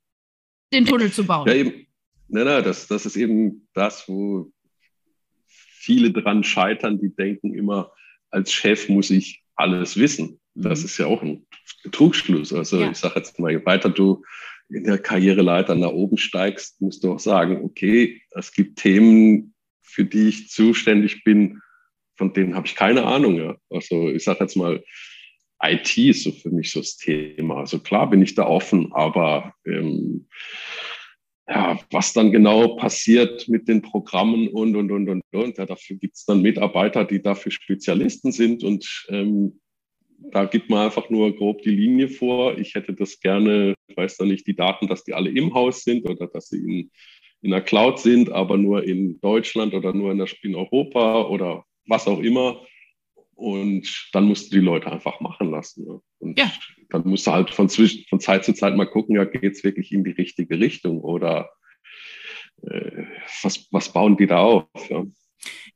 den 0.72 0.86
Tunnel 0.86 1.12
zu 1.12 1.26
bauen. 1.26 1.50
Ja, 1.50 1.54
eben. 1.54 1.86
Nein, 2.30 2.46
nein, 2.46 2.64
das, 2.64 2.88
das 2.88 3.06
ist 3.06 3.18
eben 3.18 3.68
das, 3.74 4.08
wo 4.08 4.50
viele 5.48 6.14
dran 6.14 6.46
scheitern, 6.46 6.98
die 6.98 7.14
denken 7.14 7.54
immer, 7.54 7.92
als 8.32 8.54
Chef 8.54 8.88
muss 8.88 9.10
ich 9.10 9.45
alles 9.56 9.98
wissen. 9.98 10.39
Das 10.54 10.80
mhm. 10.80 10.86
ist 10.86 10.98
ja 10.98 11.06
auch 11.08 11.22
ein 11.22 11.46
Trugschluss. 11.91 12.54
Also 12.54 12.80
ja. 12.80 12.91
ich 12.91 12.98
sage 12.98 13.15
jetzt 13.18 13.39
mal, 13.39 13.52
je 13.52 13.65
weiter 13.65 13.89
du 13.89 14.24
in 14.70 14.84
der 14.84 14.98
Karriereleiter 14.98 15.76
nach 15.76 15.91
oben 15.91 16.18
steigst, 16.18 16.82
musst 16.82 17.04
du 17.04 17.13
auch 17.13 17.20
sagen, 17.20 17.63
okay, 17.63 18.22
es 18.32 18.52
gibt 18.52 18.80
Themen, 18.80 19.54
für 19.82 20.06
die 20.06 20.30
ich 20.30 20.50
zuständig 20.50 21.24
bin, 21.24 21.62
von 22.18 22.34
denen 22.34 22.56
habe 22.56 22.68
ich 22.68 22.76
keine 22.76 23.06
Ahnung. 23.06 23.36
Ja. 23.36 23.56
Also 23.70 24.10
ich 24.10 24.24
sage 24.24 24.39
jetzt 24.41 24.56
mal, 24.56 24.84
IT 25.62 25.98
ist 25.98 26.24
so 26.24 26.32
für 26.32 26.50
mich 26.50 26.72
so 26.72 26.80
das 26.80 26.98
Thema. 26.98 27.60
Also 27.60 27.80
klar 27.80 28.10
bin 28.10 28.22
ich 28.22 28.36
da 28.36 28.46
offen, 28.46 28.91
aber 28.94 29.54
ähm, 29.65 30.28
ja, 31.48 31.80
was 31.92 32.14
dann 32.14 32.32
genau 32.32 32.76
passiert 32.76 33.48
mit 33.48 33.68
den 33.68 33.82
Programmen 33.82 34.48
und, 34.48 34.76
und, 34.76 34.92
und, 34.92 35.10
und, 35.10 35.22
und. 35.32 35.58
Ja, 35.58 35.66
dafür 35.66 35.98
gibt 35.98 36.16
es 36.16 36.26
dann 36.26 36.42
Mitarbeiter, 36.42 37.06
die 37.06 37.22
dafür 37.22 37.52
Spezialisten 37.52 38.32
sind 38.32 38.64
und 38.64 39.06
ähm, 39.10 39.60
da 40.32 40.46
gibt 40.46 40.70
man 40.70 40.86
einfach 40.86 41.10
nur 41.10 41.36
grob 41.36 41.62
die 41.62 41.72
Linie 41.72 42.08
vor. 42.08 42.58
Ich 42.58 42.74
hätte 42.74 42.94
das 42.94 43.20
gerne, 43.20 43.76
ich 43.88 43.98
weiß 43.98 44.18
da 44.18 44.26
nicht, 44.26 44.48
die 44.48 44.56
Daten, 44.56 44.88
dass 44.88 45.04
die 45.04 45.14
alle 45.14 45.30
im 45.30 45.54
Haus 45.54 45.84
sind 45.84 46.10
oder 46.10 46.28
dass 46.28 46.48
sie 46.48 46.58
in, 46.58 46.92
in 47.42 47.52
der 47.52 47.62
Cloud 47.62 48.00
sind, 48.00 48.32
aber 48.32 48.58
nur 48.58 48.84
in 48.84 49.20
Deutschland 49.22 49.74
oder 49.74 49.94
nur 49.94 50.12
in, 50.12 50.18
der, 50.18 50.28
in 50.42 50.56
Europa 50.56 51.28
oder 51.28 51.66
was 51.88 52.08
auch 52.08 52.20
immer. 52.20 52.62
Und 53.36 54.10
dann 54.13 54.26
musst 54.26 54.52
du 54.52 54.58
die 54.58 54.65
Leute 54.65 54.91
einfach 54.91 55.19
machen 55.19 55.52
lassen. 55.52 55.86
Ne? 55.86 56.00
Und 56.19 56.39
ja. 56.39 56.52
dann 56.89 57.06
musst 57.06 57.28
du 57.28 57.32
halt 57.32 57.52
von, 57.52 57.67
zwischen, 57.67 58.06
von 58.10 58.19
Zeit 58.19 58.45
zu 58.45 58.54
Zeit 58.54 58.76
mal 58.76 58.86
gucken, 58.86 59.15
ja, 59.15 59.26
geht 59.26 59.54
es 59.54 59.63
wirklich 59.63 59.91
in 59.91 60.04
die 60.04 60.12
richtige 60.12 60.58
Richtung 60.58 61.02
oder 61.02 61.50
äh, 62.63 63.04
was, 63.43 63.67
was 63.71 63.91
bauen 63.91 64.15
die 64.15 64.28
da 64.28 64.39
auf? 64.39 64.67
Ja? 64.89 65.06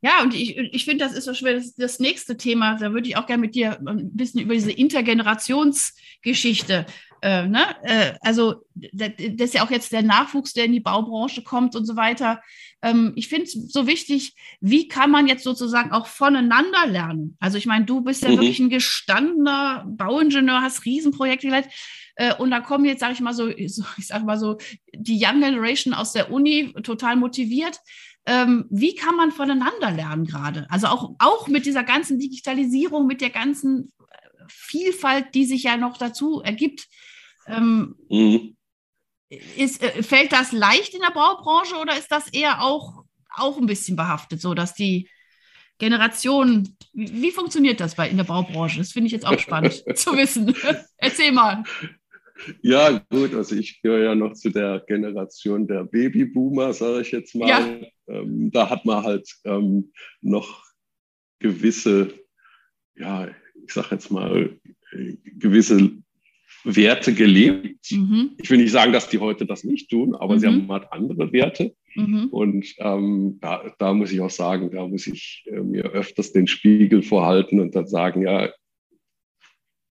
Ja, 0.02 0.22
und 0.22 0.34
ich, 0.34 0.56
ich 0.56 0.86
finde, 0.86 1.04
das 1.04 1.14
ist 1.14 1.24
so 1.24 1.34
schwer, 1.34 1.54
das, 1.54 1.74
das 1.74 2.00
nächste 2.00 2.36
Thema. 2.36 2.76
Da 2.76 2.92
würde 2.92 3.08
ich 3.08 3.16
auch 3.16 3.26
gerne 3.26 3.42
mit 3.42 3.54
dir 3.54 3.78
ein 3.86 4.16
bisschen 4.16 4.40
über 4.40 4.54
diese 4.54 4.72
Intergenerationsgeschichte 4.72 6.86
äh, 7.22 7.46
ne? 7.46 7.76
Äh, 7.82 8.12
also 8.20 8.64
das 8.74 9.10
ist 9.18 9.54
ja 9.54 9.64
auch 9.64 9.70
jetzt 9.70 9.92
der 9.92 10.02
Nachwuchs, 10.02 10.52
der 10.52 10.64
in 10.64 10.72
die 10.72 10.80
Baubranche 10.80 11.42
kommt 11.42 11.76
und 11.76 11.84
so 11.84 11.96
weiter. 11.96 12.42
Ähm, 12.82 13.12
ich 13.16 13.28
finde 13.28 13.44
es 13.44 13.52
so 13.52 13.86
wichtig, 13.86 14.34
wie 14.60 14.88
kann 14.88 15.10
man 15.10 15.26
jetzt 15.26 15.44
sozusagen 15.44 15.92
auch 15.92 16.06
voneinander 16.06 16.86
lernen? 16.86 17.36
Also 17.40 17.58
ich 17.58 17.66
meine, 17.66 17.84
du 17.84 18.00
bist 18.00 18.22
ja 18.22 18.30
mhm. 18.30 18.40
wirklich 18.40 18.60
ein 18.60 18.70
gestandener 18.70 19.84
Bauingenieur, 19.86 20.62
hast 20.62 20.84
Riesenprojekte 20.84 21.48
geleitet. 21.48 21.72
Äh, 22.16 22.34
und 22.34 22.50
da 22.50 22.60
kommen 22.60 22.84
jetzt, 22.84 23.00
sage 23.00 23.12
ich 23.12 23.20
mal 23.20 23.34
so, 23.34 23.48
ich 23.48 23.74
sage 23.74 24.24
mal 24.24 24.38
so, 24.38 24.58
die 24.94 25.22
Young 25.22 25.40
Generation 25.40 25.94
aus 25.94 26.12
der 26.12 26.30
Uni 26.30 26.72
total 26.82 27.16
motiviert. 27.16 27.80
Ähm, 28.26 28.66
wie 28.70 28.94
kann 28.94 29.16
man 29.16 29.32
voneinander 29.32 29.90
lernen 29.90 30.26
gerade? 30.26 30.66
Also 30.70 30.88
auch, 30.88 31.14
auch 31.18 31.48
mit 31.48 31.66
dieser 31.66 31.84
ganzen 31.84 32.18
Digitalisierung, 32.18 33.06
mit 33.06 33.20
der 33.20 33.30
ganzen 33.30 33.92
Vielfalt, 34.48 35.34
die 35.34 35.44
sich 35.44 35.62
ja 35.64 35.76
noch 35.76 35.96
dazu 35.96 36.40
ergibt. 36.40 36.88
Ähm, 37.46 37.96
mhm. 38.08 38.56
ist, 39.56 39.82
äh, 39.82 40.02
fällt 40.02 40.32
das 40.32 40.52
leicht 40.52 40.94
in 40.94 41.00
der 41.00 41.12
Baubranche 41.12 41.76
oder 41.76 41.96
ist 41.96 42.10
das 42.10 42.28
eher 42.28 42.62
auch, 42.62 43.04
auch 43.34 43.58
ein 43.58 43.66
bisschen 43.66 43.96
behaftet, 43.96 44.40
so 44.40 44.54
dass 44.54 44.74
die 44.74 45.08
Generation, 45.78 46.76
wie, 46.92 47.22
wie 47.22 47.30
funktioniert 47.32 47.80
das 47.80 47.96
bei 47.96 48.08
in 48.08 48.18
der 48.18 48.24
Baubranche? 48.24 48.78
Das 48.78 48.92
finde 48.92 49.06
ich 49.06 49.12
jetzt 49.12 49.26
auch 49.26 49.38
spannend 49.38 49.82
zu 49.96 50.16
wissen. 50.16 50.54
Erzähl 50.98 51.32
mal. 51.32 51.64
Ja, 52.62 53.02
gut, 53.10 53.34
also 53.34 53.54
ich 53.56 53.82
gehöre 53.82 54.04
ja 54.04 54.14
noch 54.14 54.34
zu 54.34 54.50
der 54.50 54.80
Generation 54.86 55.66
der 55.66 55.84
Babyboomer, 55.84 56.72
sage 56.72 57.02
ich 57.02 57.10
jetzt 57.10 57.34
mal. 57.34 57.48
Ja. 57.48 58.14
Ähm, 58.14 58.50
da 58.50 58.70
hat 58.70 58.84
man 58.84 59.04
halt 59.04 59.28
ähm, 59.44 59.92
noch 60.20 60.64
gewisse, 61.38 62.14
ja, 62.94 63.28
ich 63.66 63.72
sage 63.72 63.88
jetzt 63.92 64.10
mal, 64.10 64.58
gewisse 64.92 65.92
Werte 66.64 67.14
gelebt. 67.14 67.90
Mhm. 67.90 68.32
Ich 68.38 68.50
will 68.50 68.58
nicht 68.58 68.72
sagen, 68.72 68.92
dass 68.92 69.08
die 69.08 69.18
heute 69.18 69.46
das 69.46 69.64
nicht 69.64 69.90
tun, 69.90 70.14
aber 70.14 70.34
mhm. 70.34 70.38
sie 70.38 70.46
haben 70.46 70.68
halt 70.68 70.92
andere 70.92 71.32
Werte. 71.32 71.74
Mhm. 71.94 72.28
Und 72.30 72.74
ähm, 72.78 73.38
da, 73.40 73.72
da, 73.78 73.92
muss 73.94 74.12
ich 74.12 74.20
auch 74.20 74.30
sagen, 74.30 74.70
da 74.70 74.86
muss 74.86 75.06
ich 75.06 75.44
äh, 75.46 75.60
mir 75.60 75.84
öfters 75.84 76.32
den 76.32 76.46
Spiegel 76.46 77.02
vorhalten 77.02 77.60
und 77.60 77.74
dann 77.74 77.86
sagen, 77.86 78.22
ja, 78.22 78.50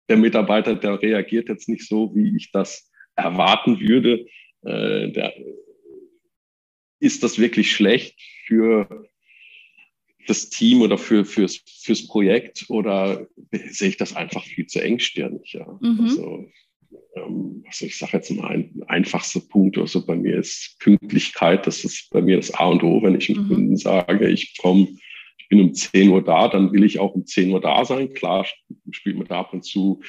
der 0.07 0.17
Mitarbeiter, 0.17 0.75
der 0.75 1.01
reagiert 1.01 1.49
jetzt 1.49 1.69
nicht 1.69 1.87
so, 1.87 2.15
wie 2.15 2.35
ich 2.35 2.51
das 2.51 2.89
erwarten 3.15 3.79
würde. 3.79 4.25
Äh, 4.63 5.11
der, 5.11 5.33
ist 6.99 7.23
das 7.23 7.39
wirklich 7.39 7.71
schlecht 7.71 8.19
für 8.45 9.07
das 10.29 10.49
Team 10.49 10.81
oder 10.81 10.97
für, 10.97 11.25
fürs, 11.25 11.63
fürs 11.81 12.07
Projekt 12.07 12.65
oder 12.69 13.27
sehe 13.69 13.89
ich 13.89 13.97
das 13.97 14.15
einfach 14.15 14.43
viel 14.43 14.67
zu 14.67 14.81
engstirnig? 14.81 15.53
Ja? 15.53 15.65
Mhm. 15.81 15.99
Also, 16.01 16.45
ähm, 17.15 17.63
also 17.67 17.85
ich 17.85 17.97
sage 17.97 18.17
jetzt 18.17 18.31
mal, 18.31 18.51
ein 18.51 18.83
einfachster 18.87 19.41
Punkt 19.41 19.77
also 19.77 20.05
bei 20.05 20.15
mir 20.15 20.37
ist 20.37 20.77
Pünktlichkeit. 20.79 21.65
Das 21.67 21.83
ist 21.83 22.09
bei 22.11 22.21
mir 22.21 22.37
das 22.37 22.53
A 22.53 22.67
und 22.67 22.83
O, 22.83 23.01
wenn 23.01 23.15
ich 23.15 23.27
dem 23.27 23.43
mhm. 23.43 23.47
Kunden 23.47 23.77
sage, 23.77 24.29
ich 24.29 24.57
komme, 24.57 24.87
ich 25.37 25.47
bin 25.49 25.61
um 25.61 25.73
10 25.73 26.09
Uhr 26.09 26.23
da, 26.23 26.47
dann 26.47 26.71
will 26.71 26.83
ich 26.83 26.99
auch 26.99 27.15
um 27.15 27.25
10 27.25 27.51
Uhr 27.51 27.61
da 27.61 27.83
sein. 27.83 28.13
Klar 28.13 28.45
spielt 28.91 29.17
man 29.17 29.27
da 29.27 29.39
ab 29.39 29.53
und 29.53 29.63
zu 29.63 30.01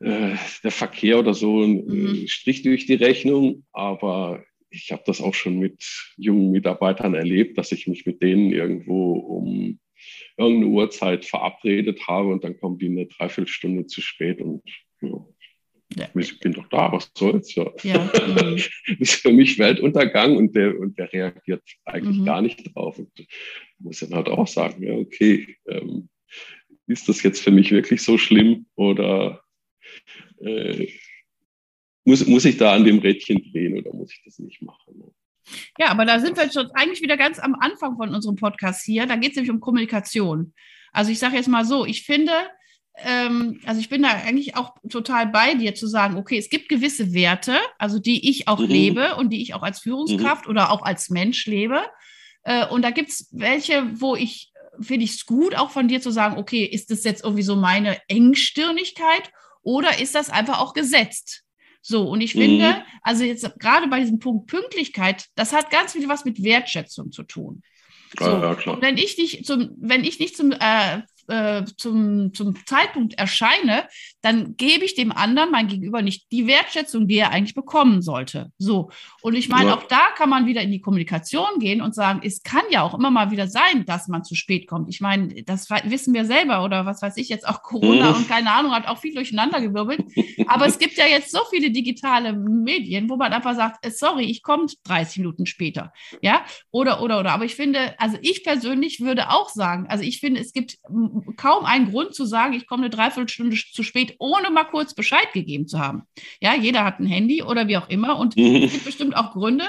äh, 0.00 0.34
der 0.62 0.70
Verkehr 0.70 1.20
oder 1.20 1.34
so 1.34 1.62
ein 1.62 1.84
mhm. 1.86 2.26
Strich 2.26 2.62
durch 2.62 2.86
die 2.86 2.94
Rechnung, 2.94 3.64
aber 3.72 4.44
ich 4.74 4.92
habe 4.92 5.02
das 5.06 5.20
auch 5.20 5.34
schon 5.34 5.58
mit 5.58 5.84
jungen 6.16 6.50
Mitarbeitern 6.50 7.14
erlebt, 7.14 7.58
dass 7.58 7.72
ich 7.72 7.86
mich 7.86 8.06
mit 8.06 8.22
denen 8.22 8.52
irgendwo 8.52 9.12
um 9.12 9.78
irgendeine 10.36 10.72
Uhrzeit 10.72 11.24
verabredet 11.24 12.06
habe 12.06 12.28
und 12.28 12.44
dann 12.44 12.58
kommen 12.58 12.78
die 12.78 12.88
eine 12.88 13.06
Dreiviertelstunde 13.06 13.86
zu 13.86 14.00
spät 14.00 14.40
und 14.40 14.62
ja, 15.00 15.26
ja. 15.96 16.08
ich 16.14 16.38
bin 16.40 16.52
doch 16.52 16.68
da, 16.68 16.92
was 16.92 17.10
soll's 17.16 17.54
ja. 17.54 17.70
ja. 17.82 18.04
Mhm. 18.04 18.36
das 18.36 18.70
ist 18.98 19.14
für 19.14 19.32
mich 19.32 19.58
Weltuntergang 19.58 20.36
und 20.36 20.54
der, 20.56 20.78
und 20.78 20.98
der 20.98 21.12
reagiert 21.12 21.62
eigentlich 21.84 22.18
mhm. 22.18 22.24
gar 22.24 22.42
nicht 22.42 22.74
drauf. 22.74 22.98
Und 22.98 23.10
muss 23.78 24.00
dann 24.00 24.14
halt 24.14 24.28
auch 24.28 24.46
sagen, 24.46 24.82
ja, 24.82 24.94
okay, 24.94 25.56
ähm, 25.68 26.08
ist 26.86 27.08
das 27.08 27.22
jetzt 27.22 27.42
für 27.42 27.50
mich 27.50 27.70
wirklich 27.70 28.02
so 28.02 28.18
schlimm 28.18 28.66
oder 28.74 29.42
äh, 30.40 30.88
muss, 32.04 32.26
muss 32.26 32.44
ich 32.44 32.56
da 32.56 32.72
an 32.72 32.84
dem 32.84 32.98
Rädchen 32.98 33.42
drehen 33.50 33.78
oder 33.78 33.92
muss 33.94 34.12
ich 34.12 34.22
das 34.24 34.38
nicht 34.38 34.62
machen? 34.62 34.98
Ne? 34.98 35.04
Ja, 35.78 35.88
aber 35.88 36.04
da 36.04 36.20
sind 36.20 36.36
wir 36.36 36.50
schon 36.50 36.70
eigentlich 36.72 37.02
wieder 37.02 37.16
ganz 37.16 37.38
am 37.38 37.54
Anfang 37.54 37.96
von 37.96 38.14
unserem 38.14 38.36
Podcast 38.36 38.84
hier. 38.84 39.06
Da 39.06 39.16
geht 39.16 39.30
es 39.30 39.36
nämlich 39.36 39.50
um 39.50 39.60
Kommunikation. 39.60 40.52
Also 40.92 41.10
ich 41.10 41.18
sage 41.18 41.36
jetzt 41.36 41.48
mal 41.48 41.64
so, 41.64 41.84
ich 41.84 42.04
finde, 42.04 42.32
ähm, 42.96 43.60
also 43.66 43.80
ich 43.80 43.88
bin 43.88 44.02
da 44.02 44.10
eigentlich 44.10 44.56
auch 44.56 44.74
total 44.88 45.26
bei 45.26 45.54
dir 45.54 45.74
zu 45.74 45.86
sagen, 45.86 46.16
okay, 46.16 46.38
es 46.38 46.48
gibt 46.48 46.68
gewisse 46.68 47.12
Werte, 47.12 47.56
also 47.78 47.98
die 47.98 48.28
ich 48.30 48.48
auch 48.48 48.60
mhm. 48.60 48.66
lebe 48.66 49.16
und 49.16 49.30
die 49.30 49.42
ich 49.42 49.54
auch 49.54 49.62
als 49.62 49.80
Führungskraft 49.80 50.46
mhm. 50.46 50.50
oder 50.50 50.70
auch 50.70 50.82
als 50.82 51.10
Mensch 51.10 51.46
lebe. 51.46 51.82
Äh, 52.44 52.66
und 52.68 52.82
da 52.82 52.90
gibt 52.90 53.10
es 53.10 53.28
welche, 53.32 54.00
wo 54.00 54.14
ich, 54.14 54.52
finde 54.80 55.04
ich 55.04 55.14
es 55.14 55.26
gut, 55.26 55.56
auch 55.56 55.70
von 55.70 55.88
dir 55.88 56.00
zu 56.00 56.10
sagen, 56.10 56.36
okay, 56.36 56.64
ist 56.64 56.90
das 56.90 57.04
jetzt 57.04 57.24
irgendwie 57.24 57.42
so 57.42 57.56
meine 57.56 57.98
Engstirnigkeit 58.08 59.30
oder 59.62 59.98
ist 60.00 60.14
das 60.14 60.30
einfach 60.30 60.60
auch 60.60 60.74
gesetzt? 60.74 61.43
So, 61.86 62.08
und 62.08 62.22
ich 62.22 62.32
finde, 62.32 62.68
mhm. 62.70 62.82
also 63.02 63.24
jetzt 63.24 63.46
gerade 63.60 63.88
bei 63.88 64.00
diesem 64.00 64.18
Punkt 64.18 64.46
Pünktlichkeit, 64.46 65.26
das 65.34 65.52
hat 65.52 65.70
ganz 65.70 65.92
viel 65.92 66.08
was 66.08 66.24
mit 66.24 66.42
Wertschätzung 66.42 67.12
zu 67.12 67.24
tun. 67.24 67.60
So, 68.18 68.24
ja, 68.24 68.56
ja, 68.58 68.80
wenn 68.80 68.96
ich 68.96 69.18
nicht 69.18 69.44
zum, 69.44 69.76
wenn 69.76 70.02
ich 70.02 70.18
nicht 70.18 70.34
zum 70.34 70.52
äh, 70.52 71.02
äh, 71.28 71.64
zum, 71.76 72.32
zum 72.34 72.54
Zeitpunkt 72.66 73.14
erscheine, 73.14 73.88
dann 74.22 74.56
gebe 74.56 74.84
ich 74.84 74.94
dem 74.94 75.12
anderen, 75.12 75.50
mein 75.50 75.68
Gegenüber, 75.68 76.02
nicht 76.02 76.30
die 76.32 76.46
Wertschätzung, 76.46 77.08
die 77.08 77.16
er 77.16 77.30
eigentlich 77.30 77.54
bekommen 77.54 78.02
sollte. 78.02 78.50
So. 78.58 78.90
Und 79.22 79.34
ich 79.34 79.48
meine, 79.48 79.70
ja. 79.70 79.76
auch 79.76 79.84
da 79.84 80.08
kann 80.16 80.30
man 80.30 80.46
wieder 80.46 80.62
in 80.62 80.70
die 80.70 80.80
Kommunikation 80.80 81.58
gehen 81.58 81.80
und 81.80 81.94
sagen, 81.94 82.20
es 82.22 82.42
kann 82.42 82.62
ja 82.70 82.82
auch 82.82 82.94
immer 82.94 83.10
mal 83.10 83.30
wieder 83.30 83.48
sein, 83.48 83.84
dass 83.86 84.08
man 84.08 84.24
zu 84.24 84.34
spät 84.34 84.66
kommt. 84.66 84.88
Ich 84.88 85.00
meine, 85.00 85.42
das 85.44 85.68
wissen 85.70 86.14
wir 86.14 86.24
selber 86.24 86.64
oder 86.64 86.86
was 86.86 87.02
weiß 87.02 87.16
ich 87.16 87.28
jetzt 87.28 87.46
auch 87.48 87.62
Corona 87.62 88.10
mhm. 88.10 88.16
und 88.16 88.28
keine 88.28 88.52
Ahnung, 88.52 88.72
hat 88.72 88.86
auch 88.86 88.98
viel 88.98 89.14
durcheinandergewirbelt. 89.14 90.04
Aber 90.46 90.66
es 90.66 90.78
gibt 90.78 90.96
ja 90.96 91.06
jetzt 91.06 91.30
so 91.30 91.40
viele 91.50 91.70
digitale 91.70 92.32
Medien, 92.32 93.08
wo 93.08 93.16
man 93.16 93.32
einfach 93.32 93.54
sagt, 93.54 93.84
äh, 93.84 93.90
sorry, 93.90 94.24
ich 94.24 94.42
komme 94.42 94.66
30 94.84 95.18
Minuten 95.18 95.46
später. 95.46 95.92
Ja, 96.22 96.44
oder, 96.70 97.02
oder, 97.02 97.20
oder. 97.20 97.32
Aber 97.32 97.44
ich 97.44 97.54
finde, 97.54 97.98
also 97.98 98.18
ich 98.22 98.44
persönlich 98.44 99.00
würde 99.00 99.30
auch 99.30 99.48
sagen, 99.48 99.86
also 99.88 100.04
ich 100.04 100.20
finde, 100.20 100.40
es 100.40 100.52
gibt 100.52 100.78
kaum 101.36 101.64
einen 101.64 101.90
Grund 101.90 102.14
zu 102.14 102.24
sagen, 102.24 102.54
ich 102.54 102.66
komme 102.66 102.82
eine 102.82 102.90
Dreiviertelstunde 102.90 103.56
zu 103.56 103.82
spät, 103.82 104.16
ohne 104.18 104.50
mal 104.50 104.64
kurz 104.64 104.94
Bescheid 104.94 105.32
gegeben 105.32 105.66
zu 105.66 105.78
haben. 105.78 106.02
Ja, 106.40 106.54
jeder 106.54 106.84
hat 106.84 107.00
ein 107.00 107.06
Handy 107.06 107.42
oder 107.42 107.68
wie 107.68 107.76
auch 107.76 107.88
immer 107.88 108.18
und 108.18 108.36
es 108.38 108.72
gibt 108.72 108.84
bestimmt 108.84 109.16
auch 109.16 109.32
Gründe. 109.32 109.64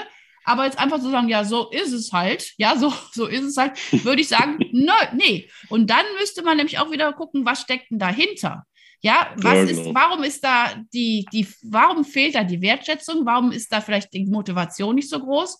Aber 0.48 0.64
jetzt 0.64 0.78
einfach 0.78 1.00
zu 1.00 1.10
sagen, 1.10 1.28
ja, 1.28 1.44
so 1.44 1.70
ist 1.70 1.92
es 1.92 2.12
halt, 2.12 2.52
ja, 2.56 2.76
so, 2.76 2.92
so 3.12 3.26
ist 3.26 3.42
es 3.42 3.56
halt, 3.56 3.72
würde 4.04 4.22
ich 4.22 4.28
sagen, 4.28 4.58
nö, 4.72 4.92
nee. 5.12 5.50
Und 5.68 5.90
dann 5.90 6.04
müsste 6.20 6.42
man 6.42 6.56
nämlich 6.56 6.78
auch 6.78 6.92
wieder 6.92 7.12
gucken, 7.12 7.44
was 7.44 7.62
steckt 7.62 7.90
denn 7.90 7.98
dahinter? 7.98 8.64
Ja, 9.00 9.32
was 9.36 9.54
ja, 9.54 9.64
genau. 9.64 9.88
ist, 9.88 9.94
warum 9.94 10.22
ist 10.22 10.44
da 10.44 10.74
die, 10.94 11.26
die, 11.32 11.48
warum 11.62 12.04
fehlt 12.04 12.36
da 12.36 12.44
die 12.44 12.62
Wertschätzung? 12.62 13.26
Warum 13.26 13.50
ist 13.50 13.72
da 13.72 13.80
vielleicht 13.80 14.12
die 14.14 14.24
Motivation 14.24 14.94
nicht 14.94 15.10
so 15.10 15.18
groß? 15.18 15.58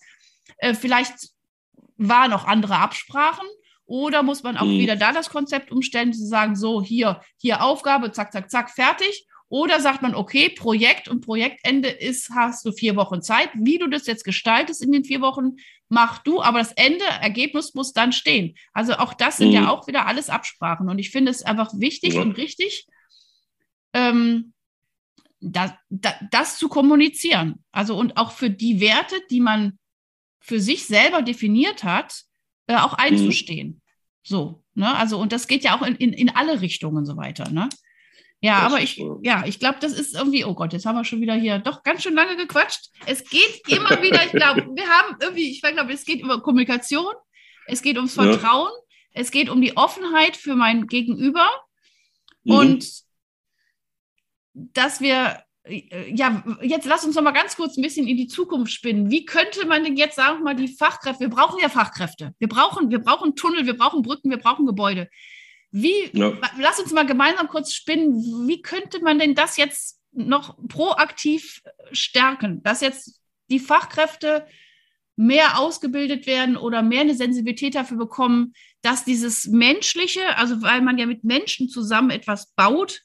Äh, 0.57 0.73
vielleicht 0.73 1.15
waren 1.97 2.31
auch 2.31 2.45
andere 2.45 2.77
Absprachen 2.77 3.47
oder 3.87 4.21
muss 4.21 4.43
man 4.43 4.57
auch 4.57 4.65
mhm. 4.65 4.79
wieder 4.79 4.95
da 4.97 5.13
das 5.13 5.29
Konzept 5.29 5.71
umstellen, 5.71 6.13
zu 6.13 6.25
sagen, 6.25 6.55
so 6.55 6.83
hier, 6.83 7.21
hier 7.37 7.63
Aufgabe, 7.63 8.11
zack, 8.11 8.31
zack, 8.31 8.51
zack, 8.51 8.69
fertig. 8.69 9.25
Oder 9.49 9.79
sagt 9.79 10.01
man, 10.01 10.13
okay, 10.13 10.49
Projekt 10.49 11.07
und 11.07 11.25
Projektende 11.25 11.87
ist, 11.87 12.31
hast 12.35 12.65
du 12.65 12.73
vier 12.73 12.97
Wochen 12.97 13.21
Zeit. 13.21 13.49
Wie 13.53 13.77
du 13.77 13.87
das 13.87 14.05
jetzt 14.05 14.25
gestaltest 14.25 14.83
in 14.83 14.91
den 14.91 15.05
vier 15.05 15.21
Wochen, 15.21 15.55
mach 15.87 16.17
du, 16.19 16.41
aber 16.41 16.59
das 16.59 16.73
Ende, 16.73 17.05
Ergebnis 17.05 17.73
muss 17.73 17.93
dann 17.93 18.11
stehen. 18.11 18.55
Also 18.73 18.95
auch 18.95 19.13
das 19.13 19.37
sind 19.37 19.47
mhm. 19.47 19.53
ja 19.53 19.69
auch 19.69 19.87
wieder 19.87 20.05
alles 20.05 20.29
Absprachen. 20.29 20.89
Und 20.89 20.99
ich 20.99 21.11
finde 21.11 21.31
es 21.31 21.43
einfach 21.43 21.71
wichtig 21.73 22.15
ja. 22.15 22.21
und 22.21 22.33
richtig, 22.33 22.87
ähm, 23.93 24.51
das, 25.39 25.71
das, 25.89 26.15
das 26.29 26.57
zu 26.57 26.67
kommunizieren. 26.67 27.63
Also 27.71 27.97
und 27.97 28.17
auch 28.17 28.31
für 28.31 28.49
die 28.49 28.81
Werte, 28.81 29.15
die 29.31 29.39
man 29.39 29.79
für 30.41 30.59
sich 30.59 30.85
selber 30.85 31.21
definiert 31.21 31.85
hat, 31.85 32.26
äh, 32.67 32.75
auch 32.75 32.93
einzustehen. 32.93 33.67
Mhm. 33.67 33.81
So, 34.23 34.63
ne? 34.75 34.95
Also, 34.95 35.19
und 35.19 35.31
das 35.31 35.47
geht 35.47 35.63
ja 35.63 35.77
auch 35.77 35.85
in, 35.85 35.95
in, 35.95 36.13
in 36.13 36.29
alle 36.29 36.61
Richtungen 36.61 37.05
so 37.05 37.17
weiter, 37.17 37.49
ne? 37.49 37.69
Ja, 38.39 38.61
das 38.61 38.73
aber 38.73 38.83
ich, 38.83 39.01
ja, 39.23 39.45
ich 39.47 39.59
glaube, 39.59 39.79
das 39.81 39.93
ist 39.93 40.13
irgendwie, 40.13 40.45
oh 40.45 40.53
Gott, 40.53 40.71
jetzt 40.71 40.85
haben 40.85 40.95
wir 40.95 41.03
schon 41.03 41.21
wieder 41.21 41.33
hier 41.33 41.57
doch 41.57 41.81
ganz 41.81 42.03
schön 42.03 42.13
lange 42.13 42.37
gequatscht. 42.37 42.91
Es 43.07 43.27
geht 43.27 43.67
immer 43.67 43.89
wieder, 44.03 44.23
ich 44.23 44.31
glaube, 44.31 44.67
wir 44.75 44.87
haben 44.87 45.17
irgendwie, 45.19 45.49
ich 45.49 45.61
glaube, 45.61 45.91
es 45.91 46.05
geht 46.05 46.21
über 46.21 46.41
Kommunikation, 46.41 47.13
es 47.65 47.81
geht 47.81 47.95
ums 47.95 48.13
Vertrauen, 48.13 48.71
ja. 48.71 49.21
es 49.21 49.31
geht 49.31 49.49
um 49.49 49.59
die 49.59 49.75
Offenheit 49.75 50.37
für 50.37 50.55
mein 50.55 50.85
Gegenüber 50.85 51.49
mhm. 52.43 52.53
und 52.53 52.89
dass 54.53 55.01
wir 55.01 55.43
ja, 55.69 56.43
jetzt 56.61 56.85
lass 56.85 57.05
uns 57.05 57.15
noch 57.15 57.23
mal 57.23 57.31
ganz 57.31 57.55
kurz 57.55 57.77
ein 57.77 57.81
bisschen 57.81 58.07
in 58.07 58.17
die 58.17 58.27
Zukunft 58.27 58.71
spinnen. 58.71 59.11
Wie 59.11 59.25
könnte 59.25 59.65
man 59.65 59.83
denn 59.83 59.95
jetzt, 59.95 60.15
sagen 60.15 60.39
wir 60.39 60.43
mal, 60.43 60.55
die 60.55 60.67
Fachkräfte, 60.67 61.21
wir 61.21 61.29
brauchen 61.29 61.59
ja 61.61 61.69
Fachkräfte. 61.69 62.33
Wir 62.39 62.47
brauchen, 62.47 62.91
wir 62.91 62.99
brauchen 62.99 63.35
Tunnel, 63.35 63.65
wir 63.65 63.77
brauchen 63.77 64.01
Brücken, 64.01 64.29
wir 64.29 64.37
brauchen 64.37 64.65
Gebäude. 64.65 65.09
Wie, 65.71 66.09
ja. 66.13 66.33
lass 66.57 66.79
uns 66.79 66.91
mal 66.93 67.05
gemeinsam 67.05 67.47
kurz 67.47 67.73
spinnen, 67.73 68.47
wie 68.47 68.61
könnte 68.61 69.01
man 69.01 69.19
denn 69.19 69.35
das 69.35 69.57
jetzt 69.57 69.99
noch 70.11 70.57
proaktiv 70.67 71.61
stärken, 71.91 72.63
dass 72.63 72.81
jetzt 72.81 73.19
die 73.49 73.59
Fachkräfte 73.59 74.47
mehr 75.15 75.59
ausgebildet 75.59 76.27
werden 76.27 76.57
oder 76.57 76.81
mehr 76.81 77.01
eine 77.01 77.15
Sensibilität 77.15 77.75
dafür 77.75 77.97
bekommen, 77.97 78.53
dass 78.81 79.03
dieses 79.03 79.47
Menschliche, 79.47 80.37
also 80.37 80.61
weil 80.61 80.81
man 80.81 80.97
ja 80.97 81.05
mit 81.05 81.23
Menschen 81.23 81.69
zusammen 81.69 82.11
etwas 82.11 82.53
baut, 82.55 83.01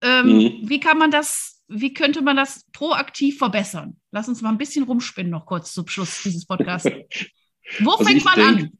ähm, 0.00 0.26
mhm. 0.26 0.60
wie 0.62 0.80
kann 0.80 0.98
man 0.98 1.10
das 1.10 1.53
wie 1.68 1.94
könnte 1.94 2.22
man 2.22 2.36
das 2.36 2.64
proaktiv 2.72 3.38
verbessern? 3.38 3.96
Lass 4.10 4.28
uns 4.28 4.42
mal 4.42 4.50
ein 4.50 4.58
bisschen 4.58 4.84
rumspinnen 4.84 5.30
noch 5.30 5.46
kurz 5.46 5.72
zum 5.72 5.88
Schluss 5.88 6.22
dieses 6.22 6.46
Podcasts. 6.46 6.90
Wo 7.80 7.92
also 7.92 8.04
fängt 8.04 8.24
man 8.24 8.36
denk, 8.36 8.48
an? 8.48 8.78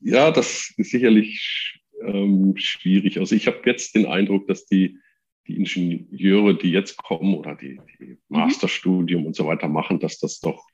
Ja, 0.00 0.30
das 0.30 0.72
ist 0.76 0.90
sicherlich 0.90 1.80
ähm, 2.04 2.54
schwierig. 2.56 3.18
Also 3.18 3.34
ich 3.34 3.46
habe 3.46 3.60
jetzt 3.66 3.94
den 3.94 4.06
Eindruck, 4.06 4.46
dass 4.48 4.66
die, 4.66 4.98
die 5.46 5.56
Ingenieure, 5.56 6.56
die 6.56 6.70
jetzt 6.70 6.96
kommen 6.96 7.34
oder 7.34 7.54
die, 7.54 7.80
die 7.98 8.04
mhm. 8.06 8.18
Masterstudium 8.28 9.22
mhm. 9.22 9.26
und 9.28 9.36
so 9.36 9.46
weiter 9.46 9.68
machen, 9.68 10.00
dass 10.00 10.18
das 10.18 10.40
doch 10.40 10.66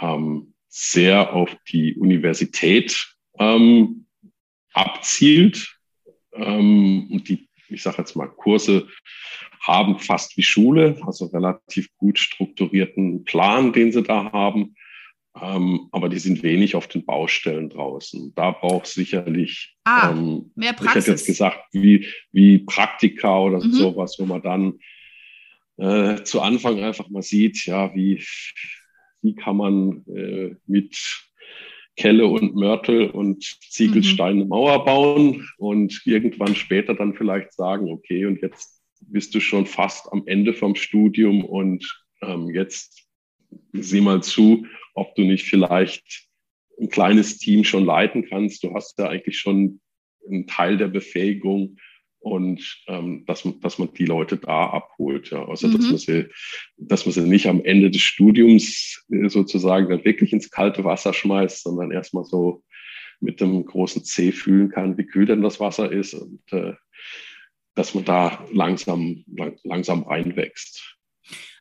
ähm, 0.00 0.54
sehr 0.68 1.32
auf 1.32 1.56
die 1.68 1.94
Universität 1.94 3.14
ähm, 3.38 4.06
abzielt 4.72 5.78
ähm, 6.32 7.08
und 7.10 7.28
die, 7.28 7.48
ich 7.68 7.82
sage 7.82 7.98
jetzt 7.98 8.14
mal, 8.16 8.28
Kurse 8.28 8.88
haben 9.60 9.98
fast 9.98 10.36
wie 10.36 10.42
Schule, 10.42 10.96
also 11.06 11.26
relativ 11.26 11.88
gut 11.98 12.18
strukturierten 12.18 13.24
Plan, 13.24 13.72
den 13.72 13.92
sie 13.92 14.02
da 14.02 14.32
haben. 14.32 14.74
Ähm, 15.40 15.88
aber 15.92 16.08
die 16.08 16.18
sind 16.18 16.42
wenig 16.42 16.74
auf 16.74 16.88
den 16.88 17.04
Baustellen 17.04 17.70
draußen. 17.70 18.32
Da 18.34 18.50
braucht 18.50 18.86
es 18.86 18.94
sicherlich 18.94 19.76
ah, 19.84 20.10
ähm, 20.10 20.50
mehr 20.56 20.72
Praxis. 20.72 20.88
Ich 20.88 20.96
hätte 20.96 21.10
jetzt 21.12 21.26
gesagt, 21.26 21.60
wie, 21.72 22.06
wie 22.32 22.58
Praktika 22.58 23.38
oder 23.38 23.64
mhm. 23.64 23.72
sowas, 23.72 24.16
wo 24.18 24.26
man 24.26 24.42
dann 24.42 24.78
äh, 25.76 26.24
zu 26.24 26.40
Anfang 26.40 26.80
einfach 26.80 27.08
mal 27.10 27.22
sieht, 27.22 27.64
ja, 27.66 27.94
wie, 27.94 28.24
wie 29.22 29.34
kann 29.34 29.56
man 29.56 30.04
äh, 30.08 30.56
mit 30.66 30.96
Kelle 31.96 32.26
und 32.26 32.54
Mörtel 32.54 33.10
und 33.10 33.44
Ziegelstein 33.68 34.36
eine 34.36 34.44
mhm. 34.44 34.48
Mauer 34.48 34.84
bauen 34.84 35.48
und 35.58 36.02
irgendwann 36.06 36.56
später 36.56 36.94
dann 36.94 37.14
vielleicht 37.14 37.52
sagen, 37.52 37.88
okay, 37.90 38.26
und 38.26 38.40
jetzt 38.42 38.79
bist 39.00 39.34
du 39.34 39.40
schon 39.40 39.66
fast 39.66 40.12
am 40.12 40.22
Ende 40.26 40.54
vom 40.54 40.74
Studium 40.74 41.44
und 41.44 41.84
ähm, 42.22 42.50
jetzt 42.54 43.06
sieh 43.72 44.00
mal 44.00 44.22
zu, 44.22 44.66
ob 44.94 45.14
du 45.14 45.22
nicht 45.22 45.44
vielleicht 45.44 46.28
ein 46.80 46.88
kleines 46.88 47.38
Team 47.38 47.64
schon 47.64 47.84
leiten 47.84 48.26
kannst. 48.28 48.62
Du 48.62 48.74
hast 48.74 48.98
ja 48.98 49.08
eigentlich 49.08 49.38
schon 49.38 49.80
einen 50.26 50.46
Teil 50.46 50.76
der 50.76 50.88
Befähigung 50.88 51.76
und 52.20 52.82
ähm, 52.86 53.24
dass, 53.26 53.48
dass 53.60 53.78
man 53.78 53.92
die 53.94 54.04
Leute 54.04 54.36
da 54.36 54.66
abholt. 54.66 55.30
Ja. 55.30 55.48
Also 55.48 55.68
mhm. 55.68 55.72
dass, 55.72 55.86
man 55.86 55.98
sie, 55.98 56.26
dass 56.76 57.06
man 57.06 57.12
sie 57.12 57.22
nicht 57.22 57.46
am 57.46 57.64
Ende 57.64 57.90
des 57.90 58.02
Studiums 58.02 59.04
äh, 59.10 59.28
sozusagen 59.28 59.88
dann 59.88 60.04
wirklich 60.04 60.32
ins 60.32 60.50
kalte 60.50 60.84
Wasser 60.84 61.12
schmeißt, 61.12 61.62
sondern 61.62 61.90
erstmal 61.90 62.24
so 62.24 62.62
mit 63.20 63.40
dem 63.40 63.64
großen 63.64 64.04
C 64.04 64.32
fühlen 64.32 64.70
kann, 64.70 64.96
wie 64.96 65.06
kühl 65.06 65.26
denn 65.26 65.42
das 65.42 65.60
Wasser 65.60 65.90
ist 65.90 66.14
und 66.14 66.40
äh, 66.52 66.74
dass 67.80 67.94
man 67.94 68.04
da 68.04 68.44
langsam, 68.52 69.24
lang, 69.26 69.56
langsam 69.64 70.02
reinwächst. 70.02 70.96